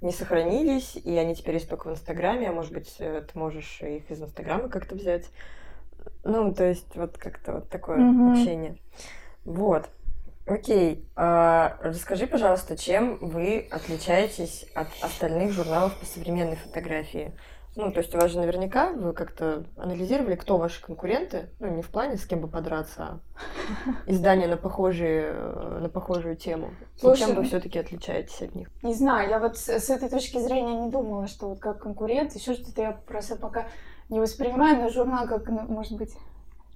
[0.00, 4.08] не сохранились, и они теперь есть только в Инстаграме, а может быть, ты можешь их
[4.08, 5.26] из Инстаграма как-то взять.
[6.22, 7.96] Ну, то есть, вот как-то вот такое
[8.30, 8.76] общение.
[9.44, 9.88] Вот.
[10.46, 17.32] Окей, а расскажи, пожалуйста, чем вы отличаетесь от остальных журналов по современной фотографии?
[17.74, 21.80] Ну, то есть у вас же наверняка вы как-то анализировали, кто ваши конкуренты, ну, не
[21.80, 23.20] в плане с кем бы подраться, а
[24.06, 26.72] издания на, похожие, на похожую тему.
[26.98, 28.68] Слушай, чем вы все-таки отличаетесь от них?
[28.82, 32.34] Не знаю, я вот с, с этой точки зрения не думала, что вот как конкурент,
[32.34, 33.68] еще что-то я просто пока
[34.10, 36.14] не воспринимаю на журнал как, ну, может быть,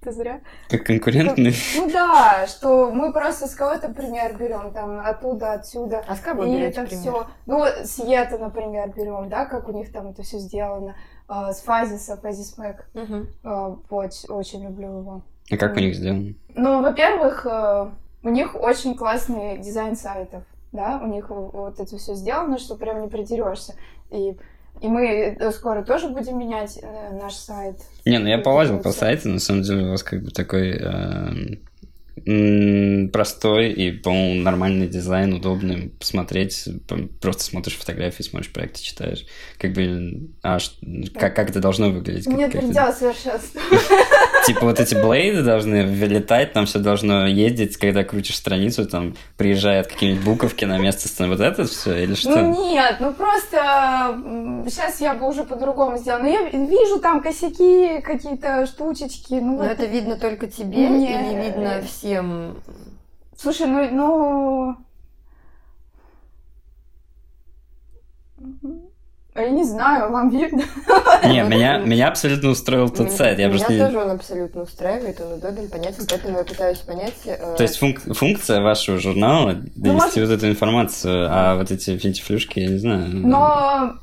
[0.07, 0.41] это зря.
[0.69, 1.53] Как конкурентный?
[1.75, 6.03] Ну да, что мы просто с кого-то пример берем, там, оттуда, отсюда.
[6.07, 6.99] А с кого и это пример?
[6.99, 7.27] все.
[7.45, 10.95] Ну, с Ета, например, берем, да, как у них там это все сделано.
[11.27, 12.87] Uh, с Фазиса, Фазис Мэг.
[12.93, 13.27] Uh-huh.
[13.43, 15.21] Uh, очень, люблю его.
[15.51, 16.35] А как у них сделано?
[16.55, 17.91] Ну, во-первых, uh,
[18.23, 23.01] у них очень классный дизайн сайтов, да, у них вот это все сделано, что прям
[23.01, 23.75] не придерешься.
[24.09, 24.37] И
[24.81, 27.77] и мы э, скоро тоже будем менять э, наш сайт.
[28.05, 31.57] Не, ну я полазил по сайту, на самом деле у вас как бы такой э,
[33.11, 36.67] простой и, по-моему, нормальный дизайн, удобный посмотреть.
[37.21, 39.25] Просто смотришь фотографии, смотришь проекты, читаешь.
[39.57, 40.57] Как бы, а
[41.17, 42.27] как, как это должно выглядеть?
[42.27, 43.61] Нет как, предела совершенства.
[44.45, 49.87] Типа вот эти блейды должны вылетать, там все должно ездить, когда крутишь страницу, там приезжают
[49.87, 51.07] какие-нибудь буковки на место.
[51.27, 52.29] Вот это все или что?
[52.29, 54.17] Ну нет, ну просто
[54.67, 56.21] сейчас я бы уже по-другому сделала.
[56.23, 59.33] Но я вижу там косяки, какие-то штучечки.
[59.33, 62.06] Ну, Но это видно только тебе или видно всем?
[63.37, 64.77] Слушай, ну, ну
[69.35, 70.63] Я не знаю, вам видно?
[71.23, 73.37] Не, меня, меня абсолютно устроил тот сайт.
[73.37, 77.13] Я меня просто тоже он абсолютно устраивает, он удобен, понятен, поэтому я пытаюсь понять...
[77.25, 77.55] Э...
[77.55, 80.15] То есть функ- функция вашего журнала ну, довести ну, может...
[80.15, 83.09] вот эту информацию, а вот эти финтифлюшки, я не знаю.
[83.09, 83.93] Но...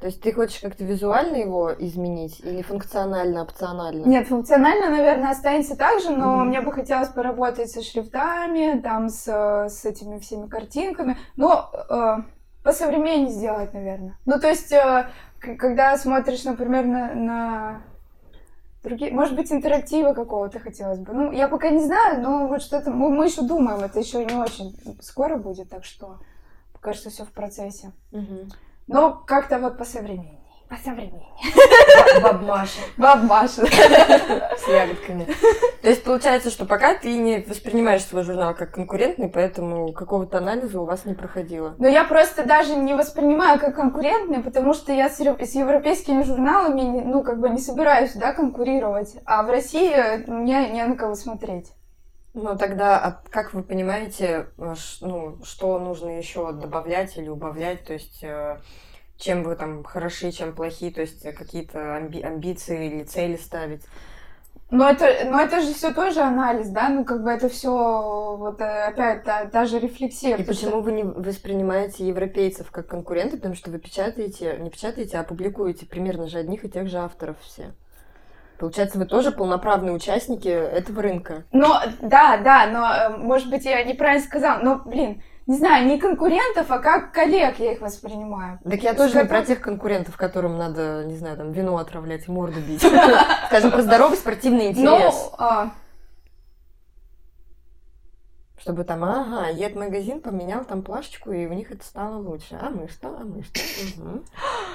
[0.00, 4.04] То есть ты хочешь как-то визуально его изменить или функционально, опционально?
[4.04, 6.44] Нет, функционально, наверное, останется так же, но mm-hmm.
[6.44, 12.16] мне бы хотелось поработать со шрифтами, там, с, с этими всеми картинками, но э,
[12.62, 14.16] по современнее сделать, наверное.
[14.24, 15.08] Ну, то есть, э,
[15.40, 17.82] когда смотришь, например, на, на
[18.84, 21.12] другие, может быть, интерактива какого-то хотелось бы.
[21.12, 24.36] Ну, я пока не знаю, но вот что-то, мы, мы еще думаем, это еще не
[24.36, 26.20] очень скоро будет, так что
[26.72, 27.90] пока что все в процессе.
[28.12, 28.52] Mm-hmm.
[28.88, 30.38] Но как-то вот по современней.
[30.68, 31.32] По современней.
[32.22, 32.80] Баб Маша.
[32.98, 33.66] Баб Маша.
[33.66, 35.26] С ягодками.
[35.80, 40.78] То есть получается, что пока ты не воспринимаешь свой журнал как конкурентный, поэтому какого-то анализа
[40.80, 41.74] у вас не проходило.
[41.78, 47.22] Но я просто даже не воспринимаю как конкурентный, потому что я с, европейскими журналами, ну,
[47.22, 49.16] как бы не собираюсь, да, конкурировать.
[49.24, 51.72] А в России мне не на кого смотреть.
[52.34, 57.84] Ну тогда, а как вы понимаете, э, ну, что нужно еще добавлять или убавлять?
[57.84, 58.58] То есть э,
[59.16, 63.82] чем вы там хороши, чем плохи, то есть какие-то амби- амбиции или цели ставить?
[64.70, 66.90] Но это, но это же все тоже анализ, да?
[66.90, 70.36] Ну, как бы это все вот э, опять та, та же рефлексия.
[70.36, 70.80] И почему что...
[70.82, 76.28] вы не воспринимаете европейцев как конкурентов, потому что вы печатаете, не печатаете, а публикуете примерно
[76.28, 77.72] же одних и тех же авторов все?
[78.58, 81.44] Получается, вы тоже полноправные участники этого рынка.
[81.52, 85.98] Но, да, да, но, э, может быть, я неправильно сказала, но, блин, не знаю, не
[85.98, 88.58] конкурентов, а как коллег я их воспринимаю.
[88.68, 92.30] Так я тоже не про тех конкурентов, которым надо, не знаю, там, вино отравлять и
[92.30, 92.82] морду бить.
[93.46, 95.30] Скажем, про здоровый спортивный ну, интерес.
[95.38, 95.70] Ну,
[98.68, 102.58] чтобы там, ага, ед магазин поменял там плашечку, и у них это стало лучше.
[102.60, 103.08] А мы что?
[103.18, 103.60] А мы что?
[104.02, 104.24] Угу.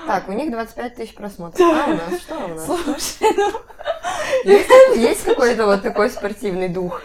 [0.07, 1.61] Так, у них 25 тысяч просмотров.
[1.61, 2.65] А у нас что у нас?
[2.65, 3.51] Слушай, ну...
[4.45, 7.03] Есть, есть какой-то вот такой спортивный дух?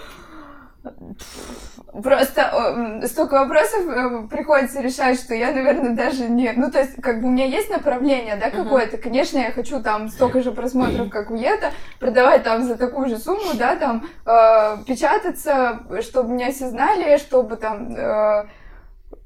[1.91, 6.53] Просто столько вопросов э, приходится решать, что я, наверное, даже не...
[6.53, 8.97] Ну, то есть, как бы у меня есть направление, да, какое-то.
[8.97, 9.03] Uh-huh.
[9.03, 13.17] Конечно, я хочу там столько же просмотров, как у Ета, продавать там за такую же
[13.17, 17.95] сумму, да, там, э, печататься, чтобы меня все знали, чтобы там...
[17.97, 18.47] Э,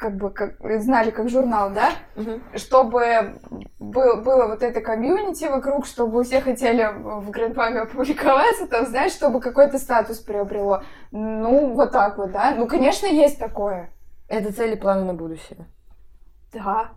[0.02, 2.40] как бы как, знали как журнал, да, угу.
[2.56, 3.38] чтобы
[3.78, 9.40] был, было вот это комьюнити вокруг, чтобы все хотели в Грандпаме опубликоваться, там, знаешь, чтобы
[9.40, 10.82] какой-то статус приобрело.
[11.12, 12.54] Ну, вот так вот, да.
[12.56, 13.90] Ну, конечно, есть такое.
[14.28, 15.66] Это цели, планы на будущее.
[16.52, 16.90] Да.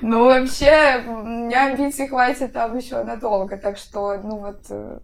[0.00, 4.98] Ну, вообще, у меня амбиций хватит там еще надолго, так что, ну вот, э,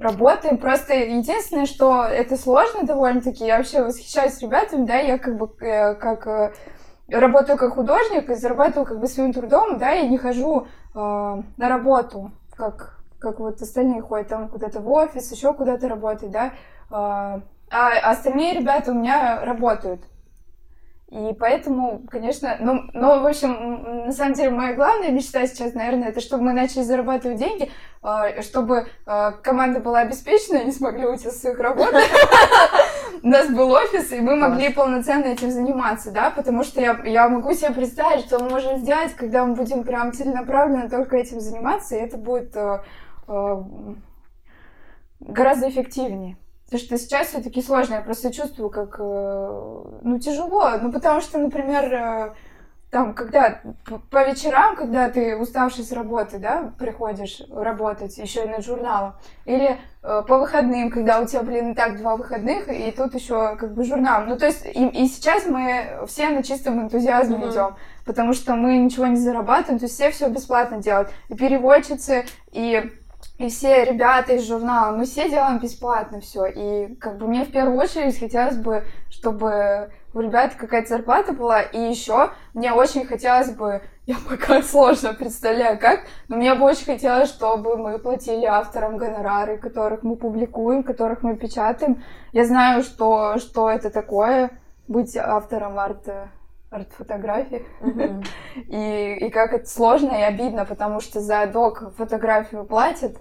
[0.00, 0.58] работаем.
[0.58, 3.44] Просто единственное, что это сложно довольно-таки.
[3.44, 6.52] Я вообще восхищаюсь ребятами, да, я как бы э, как э,
[7.08, 11.68] работаю как художник и зарабатываю как бы своим трудом, да, и не хожу э, на
[11.68, 16.52] работу, как, как вот остальные ходят там куда-то в офис, еще куда-то работать, да.
[16.90, 17.40] Э,
[17.72, 20.00] а остальные ребята у меня работают.
[21.10, 26.10] И поэтому, конечно, ну, ну, в общем, на самом деле, моя главная мечта сейчас, наверное,
[26.10, 27.68] это чтобы мы начали зарабатывать деньги,
[28.00, 31.98] а, чтобы а, команда была обеспечена, не смогли уйти с их работы.
[33.24, 37.28] У нас был офис, и мы могли полноценно этим заниматься, да, потому что я, я
[37.28, 41.96] могу себе представить, что мы можем сделать, когда мы будем прям целенаправленно только этим заниматься,
[41.96, 42.84] и это будет а,
[45.18, 46.36] гораздо эффективнее.
[46.70, 50.70] Потому что сейчас все-таки сложно, я просто чувствую, как, э, ну, тяжело.
[50.80, 52.32] Ну, потому что, например, э,
[52.92, 53.60] там, когда
[54.10, 59.14] по вечерам, когда ты уставший с работы, да, приходишь работать еще и над журналом,
[59.46, 63.56] или э, по выходным, когда у тебя, блин, и так два выходных, и тут еще
[63.56, 64.26] как бы журнал.
[64.26, 67.50] Ну, то есть и, и сейчас мы все на чистом энтузиазме mm-hmm.
[67.50, 71.10] идем, потому что мы ничего не зарабатываем, то есть все все бесплатно делают.
[71.30, 72.92] И переводчицы, и
[73.40, 76.44] и все ребята из журнала, мы все делаем бесплатно все.
[76.44, 81.62] И как бы мне в первую очередь хотелось бы, чтобы у ребят какая-то зарплата была.
[81.62, 86.84] И еще мне очень хотелось бы, я пока сложно представляю как, но мне бы очень
[86.84, 92.04] хотелось, чтобы мы платили авторам гонорары, которых мы публикуем, которых мы печатаем.
[92.32, 94.50] Я знаю, что, что это такое,
[94.86, 96.28] быть автором арта
[96.70, 97.64] арт-фотографий.
[97.80, 98.26] Mm-hmm.
[98.68, 103.16] и, и как это сложно и обидно, потому что за док фотографию платят,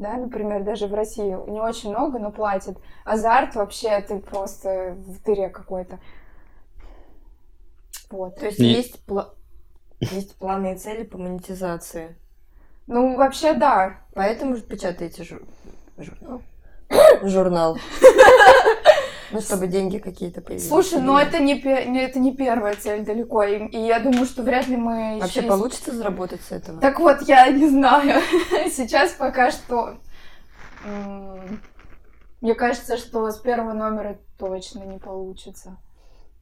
[0.00, 2.78] да, например, даже в России не очень много, но платят.
[3.04, 5.98] А за арт вообще ты просто в дыре какой-то.
[8.10, 8.36] Вот.
[8.36, 9.34] То есть есть, пла...
[10.00, 12.16] есть планы и цели по монетизации.
[12.86, 14.00] Ну, вообще, да.
[14.14, 15.42] Поэтому печатаете жур...
[15.98, 16.40] журнал.
[17.22, 17.76] Журнал.
[19.32, 20.68] Ну, чтобы деньги какие-то появились.
[20.68, 24.66] Слушай, ну это не, это не первая цель далеко, и, и я думаю, что вряд
[24.66, 25.18] ли мы...
[25.20, 26.80] Вообще получится заработать с этого?
[26.80, 28.20] Так вот, я не знаю.
[28.70, 29.98] Сейчас пока что...
[32.40, 35.76] Мне кажется, что с первого номера точно не получится.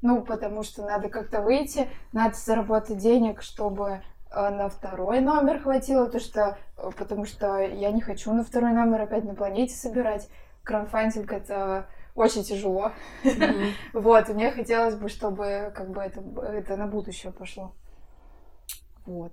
[0.01, 6.09] Ну, потому что надо как-то выйти, надо заработать денег, чтобы э, на второй номер хватило,
[6.09, 10.29] то что, э, потому что я не хочу на второй номер опять на планете собирать.
[10.63, 11.89] Краудфандинг это
[12.19, 12.93] очень тяжело.
[13.23, 13.73] Mm-hmm.
[13.95, 17.75] вот, мне хотелось бы, чтобы как бы это, это на будущее пошло.
[19.07, 19.33] Вот.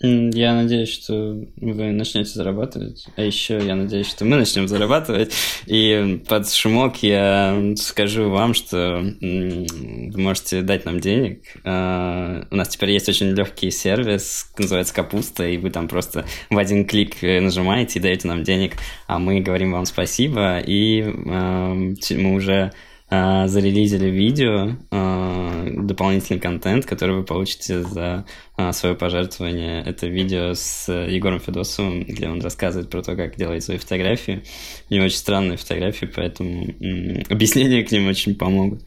[0.00, 5.32] Я надеюсь, что вы начнете зарабатывать, а еще я надеюсь, что мы начнем зарабатывать.
[5.66, 11.42] И под шумок я скажу вам, что вы можете дать нам денег.
[11.64, 16.56] А, у нас теперь есть очень легкий сервис, называется Капуста, и вы там просто в
[16.56, 18.74] один клик нажимаете и даете нам денег,
[19.08, 22.72] а мы говорим вам спасибо, и мы уже
[23.10, 29.82] зарелизили видео, а, дополнительный контент, который вы получите за а, свое пожертвование.
[29.82, 34.42] Это видео с Егором Федосовым, где он рассказывает про то, как делать свои фотографии.
[34.90, 36.64] У него очень странные фотографии, поэтому
[37.30, 38.82] объяснения к ним очень помогут.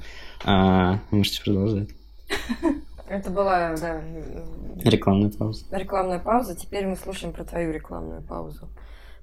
[0.45, 1.89] А, можете продолжать.
[3.09, 4.01] Это была, да...
[4.83, 5.65] Рекламная пауза.
[5.71, 6.55] Рекламная пауза.
[6.55, 8.69] Теперь мы слушаем про твою рекламную паузу.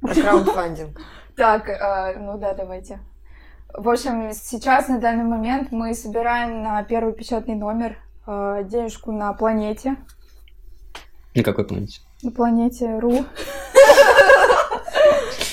[0.00, 1.00] Про краундфандинг.
[1.36, 1.68] Так,
[2.18, 2.98] ну да, давайте.
[3.74, 9.32] В общем, сейчас на данный момент мы собираем на первый печатный номер э, денежку на
[9.32, 9.96] планете.
[11.34, 12.00] На какой планете?
[12.22, 13.24] На планете РУ.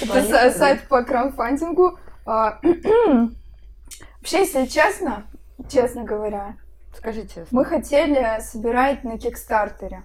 [0.01, 1.99] Это сайт по краудфандингу.
[2.25, 2.59] А,
[4.19, 5.27] вообще, если честно,
[5.69, 6.55] честно говоря,
[6.97, 7.45] Скажите.
[7.51, 10.03] Мы хотели собирать на Кикстартере.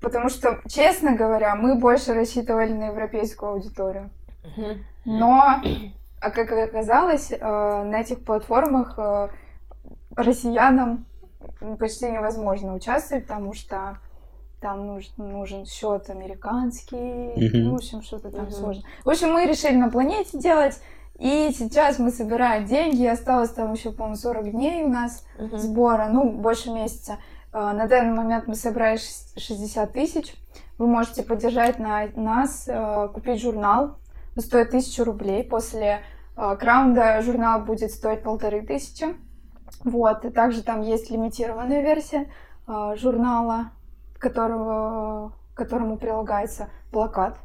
[0.00, 4.10] Потому что, честно говоря, мы больше рассчитывали на европейскую аудиторию.
[5.04, 5.60] Но
[6.20, 9.28] а как оказалось, э, на этих платформах э,
[10.16, 11.06] россиянам
[11.78, 13.98] почти невозможно участвовать, потому что
[14.60, 17.62] там нужен, нужен счет американский, mm-hmm.
[17.62, 18.50] ну, в общем, что-то там mm-hmm.
[18.50, 18.82] сложно.
[19.04, 20.80] В общем, мы решили на планете делать,
[21.18, 25.58] и сейчас мы собираем деньги, осталось там еще, по-моему, 40 дней у нас mm-hmm.
[25.58, 27.18] сбора, ну, больше месяца.
[27.52, 30.34] Э, на данный момент мы собрали 60 тысяч.
[30.78, 32.68] Вы можете поддержать на нас,
[33.12, 33.98] купить журнал
[34.40, 35.44] стоит тысячу рублей.
[35.44, 36.02] После
[36.36, 39.16] э, краунда журнал будет стоить полторы тысячи.
[39.84, 42.30] Вот, и также там есть лимитированная версия
[42.66, 43.70] э, журнала,
[44.18, 47.38] которого, к которому прилагается плакат,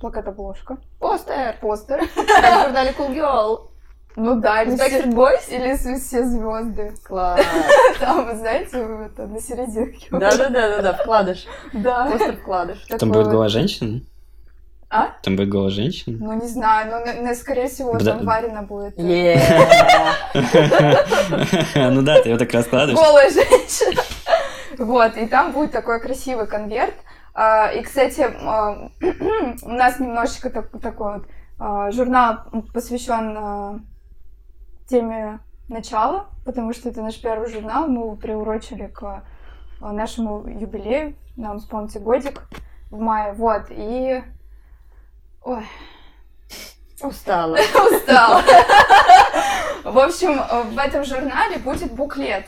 [0.00, 0.78] плакат-обложка.
[1.00, 1.56] Постер!
[1.60, 2.02] Постер.
[2.06, 3.68] В журнале Cool Girl.
[4.14, 5.48] Ну да, или Backstreet Boys?
[5.48, 6.94] Или все звезды.
[7.02, 7.40] Класс.
[8.00, 10.08] Там, вы знаете, это на серединке.
[10.10, 11.46] Да-да-да, вкладыш.
[11.72, 12.10] Да.
[12.10, 12.84] Постер вкладыш.
[12.98, 14.02] Там будет голая женщина?
[14.94, 15.14] А?
[15.22, 16.18] Там будет голая женщина?
[16.20, 18.12] Ну, не знаю, но, но скорее всего, Бда...
[18.12, 18.94] там Варина будет.
[21.74, 22.98] Ну да, ты ее так раскладываешь.
[22.98, 24.02] Голая женщина.
[24.78, 26.94] Вот, и там будет такой красивый конверт.
[27.32, 28.90] А, и, кстати, а,
[29.62, 31.26] у нас немножечко такой вот
[31.58, 32.40] а, журнал
[32.74, 33.86] посвящен
[34.90, 39.24] теме начала, потому что это наш первый журнал, мы его приурочили к
[39.80, 42.42] нашему юбилею, нам исполнится годик
[42.90, 44.22] в мае, вот, и
[45.44, 45.66] Ой.
[47.02, 47.56] Устала.
[47.90, 48.42] Устала.
[49.84, 50.40] В общем,
[50.70, 52.46] в этом журнале будет буклет,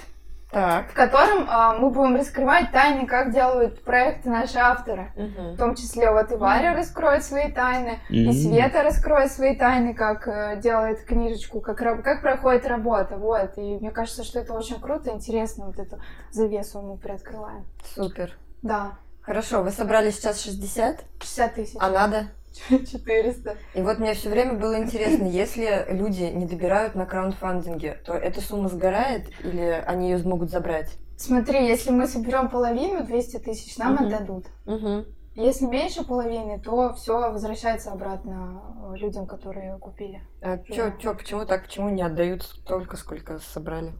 [0.52, 0.88] так.
[0.90, 5.10] в котором а, мы будем раскрывать тайны, как делают проекты наши авторы.
[5.16, 5.54] Угу.
[5.54, 6.78] В том числе вот и Варя угу.
[6.78, 8.14] раскроет свои тайны, угу.
[8.14, 13.16] и Света раскроет свои тайны, как э, делает книжечку, как, как проходит работа.
[13.16, 13.58] Вот.
[13.58, 17.66] И мне кажется, что это очень круто, интересно, вот эту завесу мы приоткрываем.
[17.96, 18.30] Супер.
[18.62, 18.92] Да.
[19.22, 21.04] Хорошо, вы собрали сейчас 60?
[21.20, 21.76] 60 тысяч.
[21.80, 22.26] А надо?
[22.54, 23.56] 400.
[23.74, 28.40] И вот мне все время было интересно, если люди не добирают на краундфандинге, то эта
[28.40, 30.96] сумма сгорает или они ее смогут забрать?
[31.16, 34.06] Смотри, если мы соберем половину, 200 тысяч, нам uh-huh.
[34.06, 34.46] отдадут.
[34.66, 35.06] Uh-huh.
[35.36, 38.62] Если меньше половины, то все возвращается обратно
[38.94, 40.22] э, людям, которые купили.
[40.40, 41.64] А чё, чё, почему так?
[41.64, 43.92] Почему не отдают столько, сколько собрали?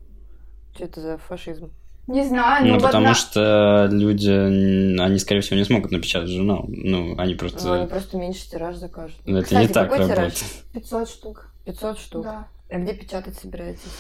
[0.75, 1.73] Что это за фашизм?
[2.07, 3.15] Не знаю, ну, потому одна...
[3.15, 6.67] что люди, они, скорее всего, не смогут напечатать журнал.
[6.69, 7.67] Ну, они просто...
[7.67, 9.17] Ну, они просто меньше тираж закажут.
[9.25, 10.35] Но это Кстати, не так работает.
[10.35, 10.63] Тираж?
[10.75, 11.51] 500 штук.
[11.65, 12.25] 500 штук?
[12.25, 12.49] Да.
[12.71, 13.97] А где печатать собираетесь?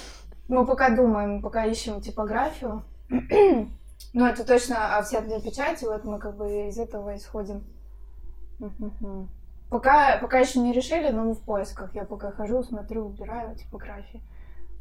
[0.48, 2.84] Мы пока думаем, пока ищем типографию.
[3.09, 7.64] ну, это точно а все для печати, вот мы как бы из этого исходим.
[9.70, 11.94] Пока, пока еще не решили, но мы в поисках.
[11.94, 14.20] Я пока хожу, смотрю, убираю типографии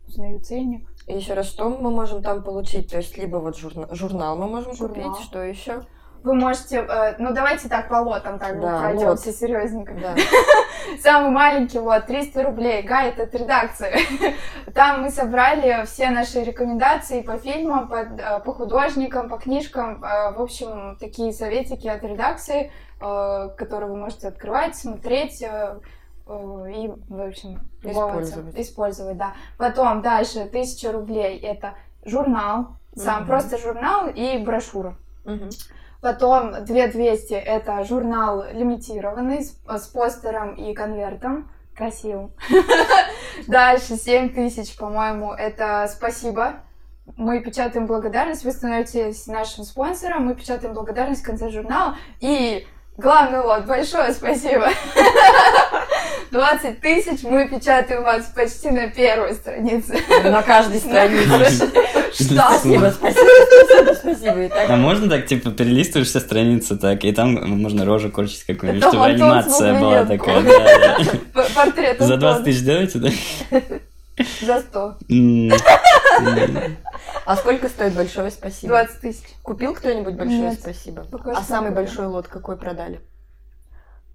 [0.08, 0.88] узнаю ценник.
[1.08, 2.92] И еще раз, что мы можем там получить?
[2.92, 5.12] То есть либо вот журнал, журнал мы можем журнал.
[5.12, 5.84] купить, что еще?
[6.24, 9.36] вы можете, э, ну давайте так по лотам так да, пройдемся лот.
[9.36, 9.94] серьезненько.
[9.94, 10.16] Да.
[11.02, 13.94] Самый маленький лот 300 рублей, гайд от редакции.
[14.74, 20.32] Там мы собрали все наши рекомендации по фильмам, по, э, по художникам, по книжкам, э,
[20.34, 25.44] в общем, такие советики от редакции, которые вы можете открывать, смотреть
[26.28, 28.60] и, в общем, использовать.
[28.60, 29.34] использовать, да.
[29.58, 33.28] Потом дальше 1000 рублей это журнал, сам угу.
[33.28, 34.96] просто журнал и брошюра.
[35.26, 35.50] Угу.
[36.02, 41.50] Потом 2200 это журнал лимитированный с, с постером и конвертом.
[41.76, 42.32] Красиво.
[43.48, 46.56] Дальше 7000, по-моему, это спасибо.
[47.18, 51.98] Мы печатаем благодарность, вы становитесь нашим спонсором, мы печатаем благодарность в конце журнала.
[52.20, 52.68] И
[52.98, 54.70] главный лот, большое спасибо.
[56.34, 60.00] 20 тысяч мы печатаем вас почти на первой странице.
[60.24, 61.70] На каждой странице.
[62.12, 64.50] Спасибо, спасибо, спасибо.
[64.68, 69.06] А можно так, типа, перелистываешь все страницы так, и там можно рожу корчить какую-нибудь, чтобы
[69.06, 70.44] анимация была такая.
[71.56, 73.10] Портрет За 20 тысяч делаете, да?
[74.42, 74.98] За 100.
[77.26, 78.74] А сколько стоит большое спасибо?
[78.74, 79.24] 20 тысяч.
[79.44, 81.06] Купил кто-нибудь большое спасибо?
[81.36, 83.02] А самый большой лот какой продали?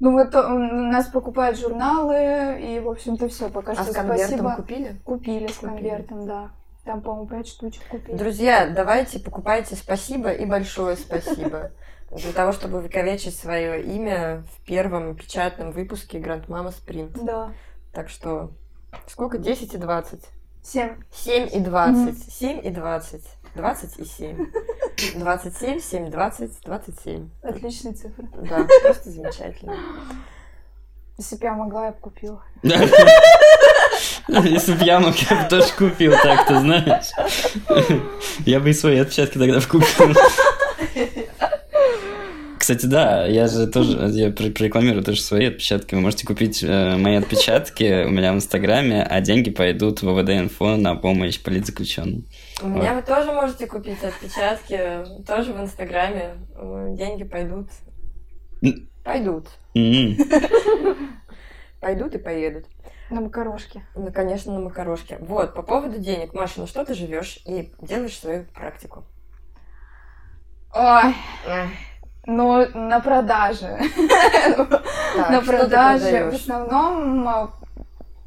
[0.00, 3.48] Ну вот у нас покупают журналы, и, в общем-то, все.
[3.48, 4.54] Пока а что с конвертом спасибо.
[4.56, 4.96] купили?
[5.04, 6.50] Купили с конвертом, да.
[6.84, 8.16] Там, по-моему, пять штучек купили.
[8.16, 11.72] Друзья, давайте покупайте спасибо и большое спасибо.
[12.10, 17.12] Для того, чтобы выковечить свое имя в первом печатном выпуске Гранд Мама Спринт.
[17.22, 17.52] Да.
[17.92, 18.52] Так что
[19.06, 19.36] сколько?
[19.36, 20.24] 10 и 20?
[20.62, 20.96] 7.
[21.12, 22.14] 7 и 20.
[22.14, 22.30] Mm-hmm.
[22.30, 23.22] 7 и 20.
[23.54, 24.46] 20 и 7.
[25.16, 27.30] 27, 7, 20, 27.
[27.42, 28.28] Отличные цифры.
[28.48, 29.76] Да, просто замечательно.
[31.16, 32.42] Если бы я могла, я бы купила.
[34.28, 37.10] Если бы я мог, я бы тоже купил так, ты знаешь.
[38.46, 40.14] Я бы и свои отпечатки тогда купил.
[42.58, 45.94] Кстати, да, я же тоже, я рекламирую тоже свои отпечатки.
[45.94, 50.76] Вы можете купить э, мои отпечатки у меня в Инстаграме, а деньги пойдут в ВВД-инфо
[50.76, 52.26] на помощь политзаключенным.
[52.60, 56.34] У меня вы тоже можете купить отпечатки, тоже в Инстаграме.
[56.96, 57.68] Деньги пойдут.
[59.04, 59.48] Пойдут.
[61.80, 62.66] Пойдут и поедут.
[63.10, 63.86] На макарошке.
[63.94, 65.18] Ну, конечно, на макарошке.
[65.20, 66.34] Вот, по поводу денег.
[66.34, 69.04] Маша, ну что ты живешь и делаешь свою практику?
[70.74, 71.14] Ой.
[72.26, 73.78] Ну, на продаже.
[75.16, 76.30] На продаже.
[76.30, 77.50] В основном а,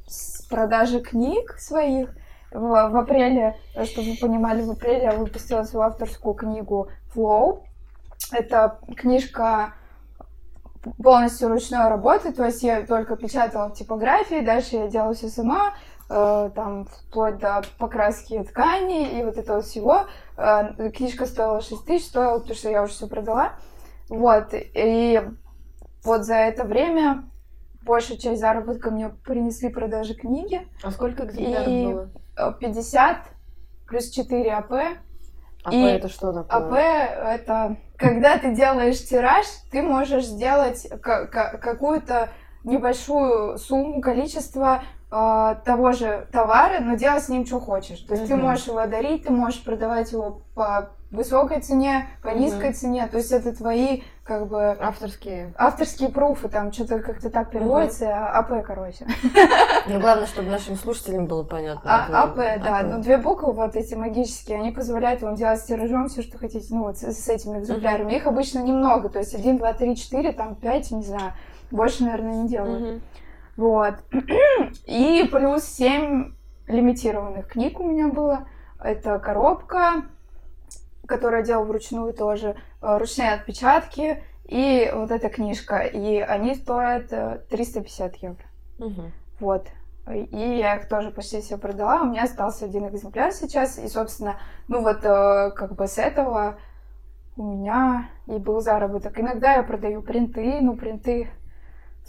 [0.08, 2.10] с продажи книг своих.
[2.52, 7.64] В апреле, чтобы вы понимали, в апреле я выпустила свою авторскую книгу Flow.
[8.34, 9.74] Это книжка
[11.02, 15.76] полностью ручной работы, то есть я только печатала в типографии, дальше я делала все сама,
[16.10, 20.08] э, там вплоть до покраски ткани и вот этого всего.
[20.38, 23.54] Э, книжка стоила 6 тысяч, стоила, потому что я уже все продала.
[24.10, 25.22] Вот, и
[26.04, 27.26] вот за это время
[27.84, 30.68] большая часть заработка мне принесли продажи книги.
[30.84, 32.10] А сколько экземпляров и было?
[32.60, 33.18] 50
[33.88, 34.72] плюс 4 АП.
[35.64, 36.58] АП и это что такое?
[36.58, 36.74] AP
[37.40, 42.30] это когда ты делаешь тираж, ты можешь сделать какую-то
[42.64, 48.00] небольшую сумму, количество э, того же товара, но делать с ним что хочешь.
[48.00, 48.36] То есть mm-hmm.
[48.36, 52.74] ты можешь его дарить, ты можешь продавать его по высокой цене, по низкой mm-hmm.
[52.74, 53.08] цене.
[53.08, 58.06] То есть это твои как бы авторские авторские proof ы, там что-то как-то так переводится,
[58.06, 58.32] mm-hmm.
[58.32, 59.06] AP, короче.
[59.88, 61.82] Ну главное, чтобы нашим слушателям было понятно.
[61.84, 66.08] А, АП, да, но две буквы вот эти магические, они позволяют вам делать с тиражом
[66.08, 68.14] все, что хотите, ну вот с, этими экземплярами.
[68.14, 71.34] Их обычно немного, то есть один, два, три, четыре, там пять, не знаю,
[71.72, 73.02] больше, наверное, не делают.
[73.58, 73.96] Вот.
[74.86, 76.34] И плюс 7
[76.68, 78.48] лимитированных книг у меня было.
[78.84, 80.04] Это коробка,
[81.12, 85.80] которую я делала вручную тоже, э, ручные отпечатки и вот эта книжка.
[85.80, 87.10] И они стоят
[87.50, 88.46] 350 э, евро.
[88.80, 89.12] Угу.
[89.40, 89.68] Вот.
[90.10, 92.02] И я их тоже почти все продала.
[92.02, 93.78] У меня остался один экземпляр сейчас.
[93.78, 96.58] И, собственно, ну вот э, как бы с этого
[97.38, 99.20] у меня и был заработок.
[99.20, 101.30] Иногда я продаю принты, ну принты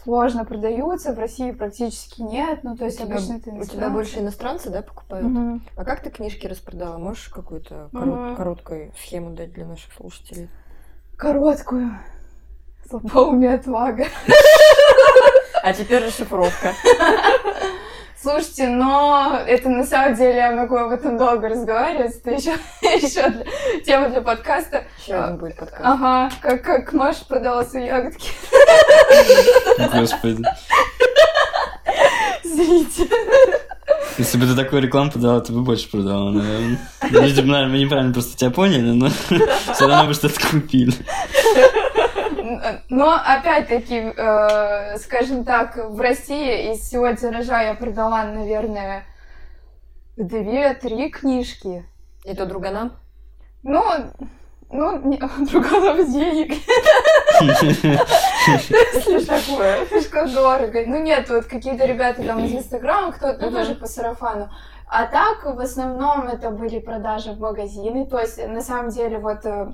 [0.02, 4.18] сложно продаются, в России практически нет, ну то есть тебя, обычно это У тебя больше
[4.20, 5.26] иностранцы, да, покупают?
[5.26, 5.60] Угу.
[5.76, 6.98] А как ты книжки распродала?
[6.98, 8.36] Можешь какую-то корот, угу.
[8.36, 10.48] короткую схему дать для наших слушателей?
[11.16, 11.98] Короткую.
[12.88, 14.06] Слабоумие отвага.
[15.62, 16.72] А теперь расшифровка.
[18.22, 22.14] Слушайте, но это на самом деле я могу об этом долго разговаривать.
[22.18, 22.52] Это еще,
[22.82, 23.44] еще для,
[23.84, 24.84] тема для подкаста.
[25.02, 25.82] Еще один будет подкаст.
[25.82, 28.30] Ага, как, как Маша продала свои ягодки.
[29.92, 30.44] Господи.
[32.44, 33.08] Извините.
[34.18, 36.78] Если бы ты такую рекламу подала, ты бы больше продала, наверное.
[37.10, 39.08] Видимо, наверное, мы неправильно просто тебя поняли, но
[39.74, 40.94] все равно бы что-то купили.
[42.88, 49.04] Но опять-таки, э, скажем так, в России из всего тиража я продала, наверное,
[50.16, 51.84] две-три книжки.
[52.24, 52.92] И то друганам?
[53.62, 53.82] Ну,
[54.70, 55.16] ну, не,
[55.50, 56.54] друганам денег.
[59.02, 60.82] Слишком такое, слишком дорого.
[60.86, 64.50] Ну нет, вот какие-то ребята там из Инстаграма, кто-то тоже по сарафану.
[64.86, 68.06] А так, в основном, это были продажи в магазины.
[68.06, 69.72] То есть, на самом деле, вот э,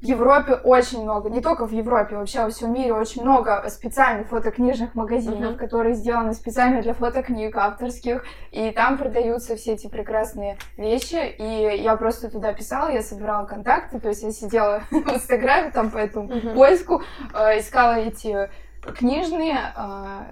[0.00, 4.28] в Европе очень много, не только в Европе, вообще во всем мире очень много специальных
[4.28, 5.56] фотокнижных магазинов, mm-hmm.
[5.56, 11.96] которые сделаны специально для фотокниг авторских, и там продаются все эти прекрасные вещи, и я
[11.96, 16.28] просто туда писала, я собирала контакты, то есть я сидела в Инстаграме там по этому
[16.28, 16.54] mm-hmm.
[16.54, 17.02] поиску,
[17.34, 18.50] э, искала эти
[18.96, 20.24] книжные, э,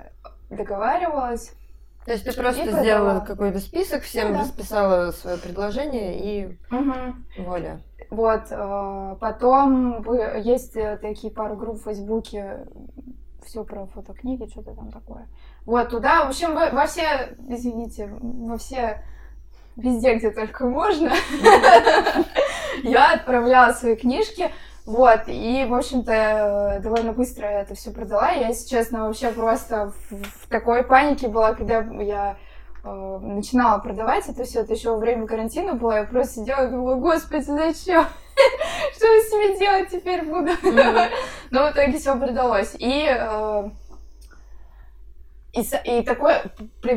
[0.51, 1.53] договаривалась.
[2.05, 4.41] То есть ты просто сделала какой-то список, всем ну, да.
[4.43, 6.95] расписала свое предложение и угу.
[7.39, 7.81] вуаля.
[8.11, 10.05] Вот, э, потом
[10.39, 12.67] есть э, такие пару групп в Фейсбуке,
[13.45, 15.29] все про фотокниги, что-то там такое.
[15.65, 19.03] Вот, туда, в общем, во, во все, извините, во все,
[19.77, 21.11] везде, где только можно,
[22.83, 24.51] я отправляла свои книжки.
[24.85, 28.31] Вот, и, в общем-то, довольно быстро это все продала.
[28.31, 32.37] Я, если честно, вообще просто в, такой панике была, когда я э,
[32.95, 36.97] начинала продавать это все, это еще во время карантина было, я просто сидела и думала,
[36.97, 38.05] господи, зачем?
[38.97, 40.51] Что я с ними делать теперь буду?
[41.51, 42.75] Но в итоге все продалось.
[42.79, 43.71] И э,
[45.57, 46.53] и, и такое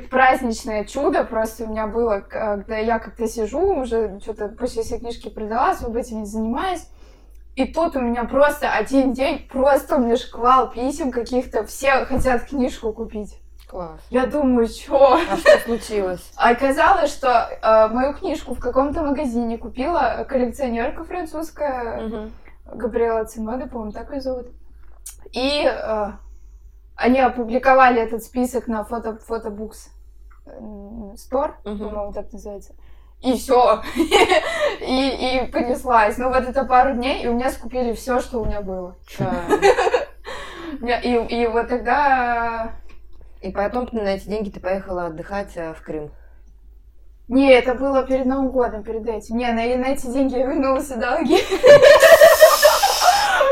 [0.09, 5.29] праздничное чудо просто у меня было, когда я как-то сижу, уже что-то почти все книжки
[5.29, 6.85] продала, особо этим не занимаюсь.
[7.55, 12.45] И тут у меня просто один день, просто у меня шквал писем каких-то, все хотят
[12.45, 13.39] книжку купить.
[13.69, 14.01] Класс.
[14.09, 15.13] Я думаю, что?
[15.13, 16.31] А что случилось?
[16.37, 22.31] Оказалось, что э, мою книжку в каком-то магазине купила коллекционерка французская, угу.
[22.65, 24.47] Габриэла Цинода, по-моему, так ее зовут.
[25.31, 26.11] И э,
[26.95, 29.89] они опубликовали этот список на фото, фотобукс
[30.47, 31.77] Store, угу.
[31.77, 32.73] по-моему, так называется.
[33.21, 33.83] И все.
[34.81, 36.17] и, и понеслась.
[36.17, 38.95] Ну, вот это пару дней, и у меня скупили все, что у меня было.
[40.81, 42.73] и, и вот тогда...
[43.41, 46.11] И потом на эти деньги ты поехала отдыхать э, в Крым.
[47.29, 49.37] Не, это было перед Новым годом, перед этим.
[49.37, 51.37] Не, на, на эти деньги я вернула все долги.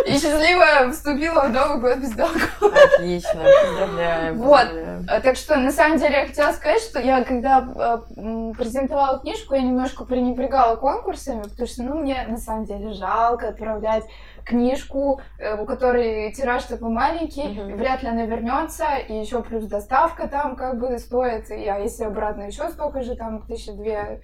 [0.07, 2.61] И счастливо вступила в Новый год без долгов.
[2.61, 4.37] Отлично, поздравляем.
[4.37, 4.67] Вот.
[5.09, 9.55] А, так что, на самом деле, я хотела сказать, что я, когда э, презентовала книжку,
[9.55, 14.05] я немножко пренебрегала конкурсами, потому что, ну, мне, на самом деле, жалко отправлять
[14.45, 17.75] книжку, э, у которой тираж такой маленький, mm-hmm.
[17.75, 22.05] вряд ли она вернется, и еще плюс доставка там как бы стоит, и, а если
[22.05, 24.21] обратно еще столько же, там, тысяча две,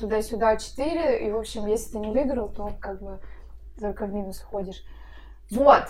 [0.00, 3.18] туда-сюда четыре, и, в общем, если ты не выиграл, то как бы
[3.78, 4.82] только в минус ходишь.
[5.50, 5.84] Вот.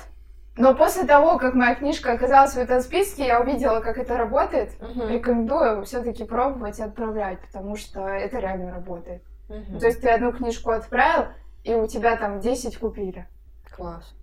[0.56, 4.72] Но после того, как моя книжка оказалась в этом списке, я увидела, как это работает.
[4.80, 5.06] Угу.
[5.06, 9.22] Рекомендую все-таки пробовать и отправлять, потому что это реально работает.
[9.48, 9.78] Угу.
[9.78, 11.28] То есть ты одну книжку отправил,
[11.62, 13.28] и у тебя там 10 купили.
[13.70, 14.14] Класс.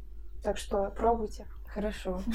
[0.43, 1.45] Так что пробуйте.
[1.73, 2.21] Хорошо.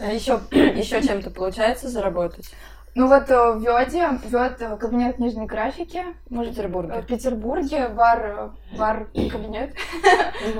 [0.00, 2.54] А еще, еще чем-то получается заработать?
[2.96, 6.04] Ну вот э, в Йоде, Йод э, кабинет книжной графики.
[6.30, 7.02] В Петербурге.
[7.02, 9.74] В Петербурге, бар, бар кабинет.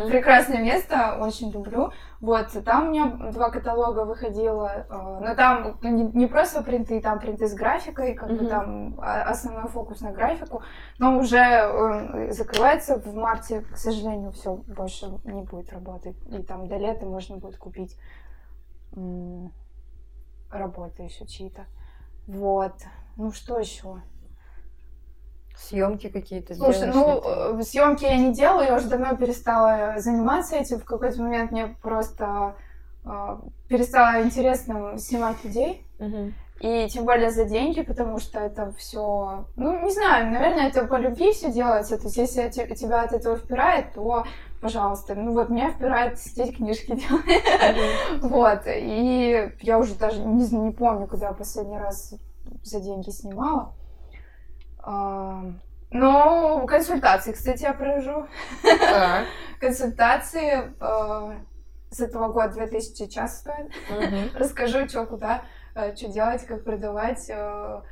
[0.09, 1.93] Прекрасное место, очень люблю.
[2.21, 7.47] Вот, там у меня два каталога выходило, э, но там не просто принты, там принты
[7.47, 10.63] с графикой, как бы там а, основной фокус на графику,
[10.99, 16.17] но уже закрывается в марте, к сожалению, все больше не будет работать.
[16.33, 17.97] И там до лета можно будет купить
[20.51, 21.67] работы еще чьи-то.
[22.27, 22.75] Вот.
[23.17, 24.03] Ну что еще?
[25.57, 30.81] Съемки какие-то Слушай, ну, э, съемки я не делаю, я уже давно перестала заниматься этим.
[30.81, 32.57] В какой-то момент мне просто
[33.05, 33.37] э,
[33.69, 35.87] перестало интересно снимать людей.
[36.01, 36.33] Угу.
[36.61, 40.97] И тем более за деньги, потому что это все, ну, не знаю, наверное, это по
[40.97, 41.99] любви все делается.
[41.99, 44.25] То есть, если тебя от этого впирает, то
[44.65, 45.15] пожалуйста.
[45.15, 48.23] Ну вот меня впирает сидеть книжки делать.
[48.23, 48.63] Вот.
[48.67, 52.15] И я уже даже не, не помню, когда я последний раз
[52.63, 53.75] за деньги снимала.
[55.91, 58.27] Но консультации, кстати, я провожу.
[59.61, 61.35] Консультации а,
[61.91, 63.71] с этого года 2000 час стоит.
[64.35, 65.43] Расскажу, что куда,
[65.75, 67.83] а, что делать, как продавать, а,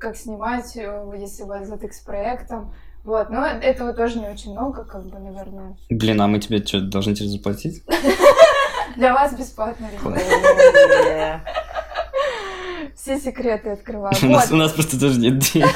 [0.00, 2.74] как снимать, если у вас ZX проектом.
[3.06, 5.76] Вот, но этого тоже не очень много, как бы, наверное.
[5.88, 7.84] Блин, а мы тебе что, должны тебе заплатить?
[8.96, 9.88] Для вас бесплатно.
[12.96, 14.12] Все секреты открываю.
[14.22, 15.68] У нас, у нас просто тоже нет денег.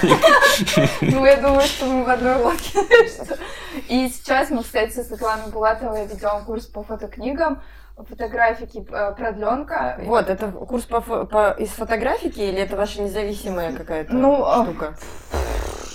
[1.02, 2.80] Ну, я думаю, что мы в одной лодке.
[3.88, 7.62] И сейчас мы, кстати, со Светланой Булатовой ведем курс по фотокнигам
[8.08, 10.00] фотографики э, продленка.
[10.02, 14.96] Вот, это курс по, по, из фотографики или это ваша независимая какая-то ну, а штука?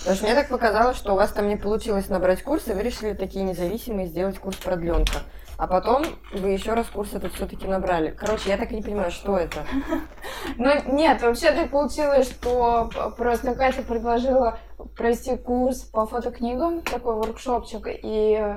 [0.05, 2.83] Потому что мне так показалось, что у вас там не получилось набрать курс, и вы
[2.83, 5.23] решили такие независимые сделать курс продленка.
[5.57, 8.11] А потом вы еще раз курс этот все-таки набрали.
[8.11, 9.65] Короче, я так и не понимаю, что это.
[10.57, 14.59] Ну, нет, вообще так получилось, что просто Катя предложила
[14.95, 18.53] провести курс по фотокнигам, такой воркшопчик, и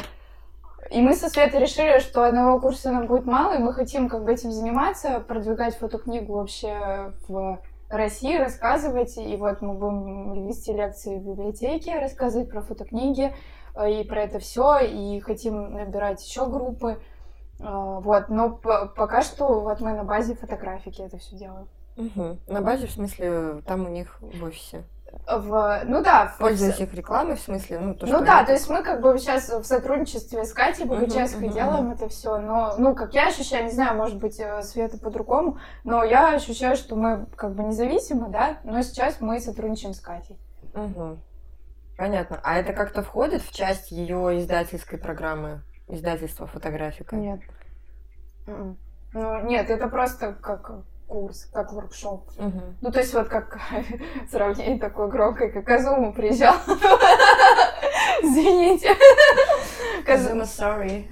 [0.91, 4.25] и мы со Светой решили, что одного курса нам будет мало, и мы хотим как
[4.25, 7.59] бы этим заниматься, продвигать фотокнигу вообще в
[7.89, 9.17] России, рассказывать.
[9.17, 13.35] И вот мы будем вести лекции в библиотеке, рассказывать про фотокниги
[13.75, 17.01] э, и про это все, и хотим набирать еще группы.
[17.61, 21.69] Э, вот, но пока что вот мы на базе фотографики это все делаем.
[21.97, 22.39] Угу.
[22.47, 24.85] На базе, в смысле, там у них в офисе?
[25.27, 28.83] В, ну да, пользуясь их рекламой, в смысле, ну то, Ну да, то есть мы
[28.83, 31.95] как бы сейчас в сотрудничестве с Катей Богачевской uh-huh, uh-huh, делаем uh-huh.
[31.95, 36.03] это все, но, ну, как я ощущаю, не знаю, может быть, э, Света по-другому, но
[36.03, 40.39] я ощущаю, что мы как бы независимы, да, но сейчас мы сотрудничаем с Катей.
[40.75, 41.19] Угу.
[41.99, 42.41] Понятно.
[42.45, 47.17] А это как-то входит в часть ее издательской программы, издательства фотографика?
[47.17, 47.41] Нет.
[48.47, 48.79] М-м.
[49.13, 52.29] Ну, нет, это просто как курс, как воркшоп.
[52.39, 52.63] Угу.
[52.81, 53.59] Ну, то есть вот как
[54.31, 56.55] сравнение такое громкое, как Казума приезжал.
[58.23, 58.95] Извините.
[60.05, 61.09] Казума, sorry.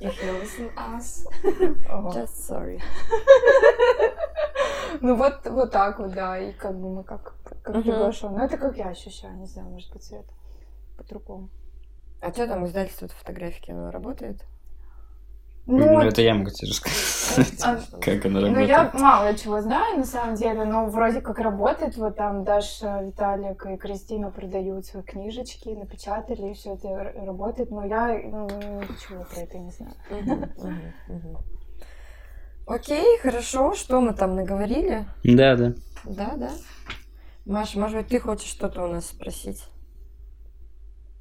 [0.00, 1.26] If you listen us,
[2.12, 2.80] just sorry.
[5.00, 7.82] Ну вот, вот так вот, да, и как бы мы как, как uh-huh.
[7.82, 8.32] приглашен.
[8.32, 10.32] Ну это как я ощущаю, не знаю, может быть, это
[10.96, 11.48] по-другому.
[12.20, 14.44] А что там издательство фотографики, оно работает?
[15.66, 18.52] Ну, ну это я могу тебе рассказать, а, как оно работает.
[18.52, 21.96] Ну, я мало чего знаю, на самом деле, но вроде как работает.
[21.96, 27.86] Вот там Даша, Виталик и Кристина продают свои книжечки, напечатали, и все это работает, но
[27.86, 29.94] я ну, ничего про это не знаю.
[32.66, 33.74] Окей, хорошо.
[33.74, 35.06] Что мы там наговорили?
[35.22, 35.72] Да, да.
[36.04, 36.50] Да, да.
[37.46, 39.64] Маша, может быть, ты хочешь что-то у нас спросить?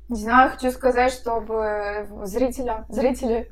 [0.09, 3.47] Не знаю, хочу сказать, чтобы зрителям, зрители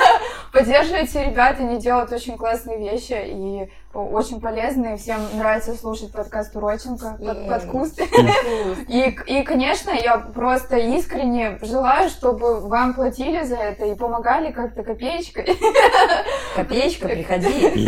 [0.52, 4.96] поддерживайте ребят, они делают очень классные вещи и очень полезные.
[4.98, 8.00] Всем нравится слушать подкаст Уроченко, под, под куст.
[8.88, 14.82] И, и, конечно, я просто искренне желаю, чтобы вам платили за это и помогали как-то
[14.82, 15.56] копеечкой.
[16.56, 17.86] Копеечка, приходи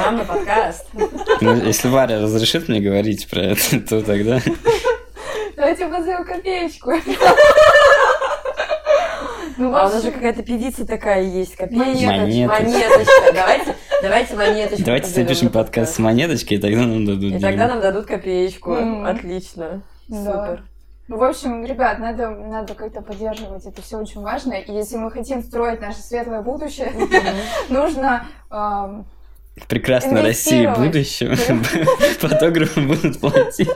[0.00, 0.86] нам на подкаст.
[1.40, 4.40] Ну, если Варя разрешит мне говорить про это, то тогда...
[5.62, 6.90] Давайте позовем копеечку.
[9.58, 12.64] Ну, а у нас же какая-то певица такая есть, копеечка, монеточка.
[12.64, 13.32] монеточка.
[13.32, 14.84] Давайте, давайте монеточку.
[14.84, 17.34] Давайте запишем подкаст с монеточкой, и тогда нам дадут.
[17.34, 18.74] И тогда нам дадут копеечку.
[19.04, 19.82] Отлично.
[20.08, 20.64] Супер.
[21.06, 24.54] Ну, в общем, ребят, надо, надо как-то поддерживать, это все очень важно.
[24.54, 26.92] И если мы хотим строить наше светлое будущее,
[27.68, 29.04] нужно в
[29.68, 31.34] прекрасной России будущего
[32.18, 33.68] фотографы будут платить.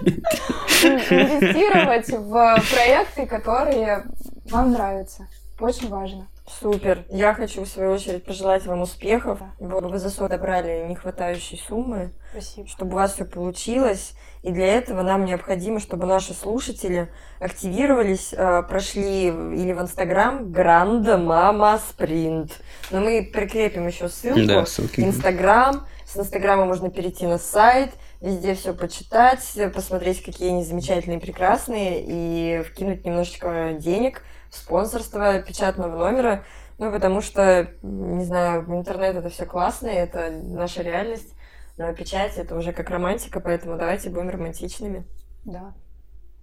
[0.83, 4.05] Инвестировать в проекты, которые
[4.51, 5.29] вам нравятся.
[5.61, 6.27] Очень важно.
[6.49, 7.05] Супер.
[7.11, 9.41] Я хочу, в свою очередь, пожелать вам успехов.
[9.59, 9.67] Да.
[9.81, 12.13] Вы за собрали нехватающие суммы.
[12.31, 12.69] Спасибо.
[12.69, 14.15] Чтобы у вас все получилось.
[14.43, 17.09] И для этого нам необходимо, чтобы наши слушатели
[17.41, 22.61] активировались, э, прошли или в Инстаграм Гранда Мама Спринт.
[22.93, 24.47] Но мы прикрепим еще ссылку.
[24.47, 25.01] Да, ссылки.
[25.01, 25.87] Инстаграм.
[26.07, 27.91] С Инстаграма можно перейти на сайт,
[28.21, 29.43] везде все почитать,
[29.75, 34.23] посмотреть, какие они замечательные, прекрасные, и вкинуть немножечко денег–
[34.57, 36.45] спонсорства печатного номера,
[36.79, 41.35] ну, потому что, не знаю, интернет это все классно, это наша реальность,
[41.77, 45.07] но печать это уже как романтика, поэтому давайте будем романтичными.
[45.45, 45.75] Да.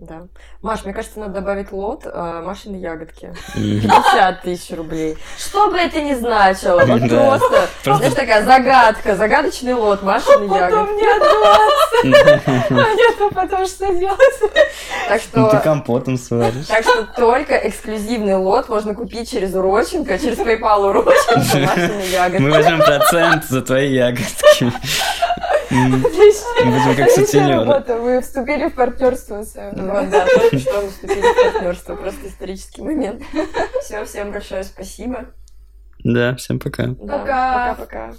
[0.04, 0.24] Да.
[0.62, 3.34] Маш, мне кажется, надо добавить лот а, Машины ягодки.
[3.54, 5.18] 50 тысяч рублей.
[5.38, 10.76] Что бы это ни значило, вот просто, знаешь, такая загадка, загадочный лот Машины ягодки.
[10.76, 11.74] Потом не отдуваться.
[12.74, 14.20] А я потом что делать?
[15.08, 15.50] Так что...
[15.50, 16.66] Ты компотом сваришь.
[16.68, 22.42] Так что только эксклюзивный лот можно купить через Уроченко, через PayPal Уроченко Машины ягодки.
[22.42, 24.72] Мы возьмем процент за твои ягодки.
[25.74, 28.00] Будем как сутенеры.
[28.00, 31.96] Вы вступили в партнерство с Вот, да, только что мы вступили в партнерство.
[31.96, 33.24] Просто исторический момент.
[33.82, 35.26] Все, всем большое спасибо.
[36.04, 36.94] Да, всем пока.
[36.94, 37.76] Пока.
[37.76, 38.14] Пока-пока.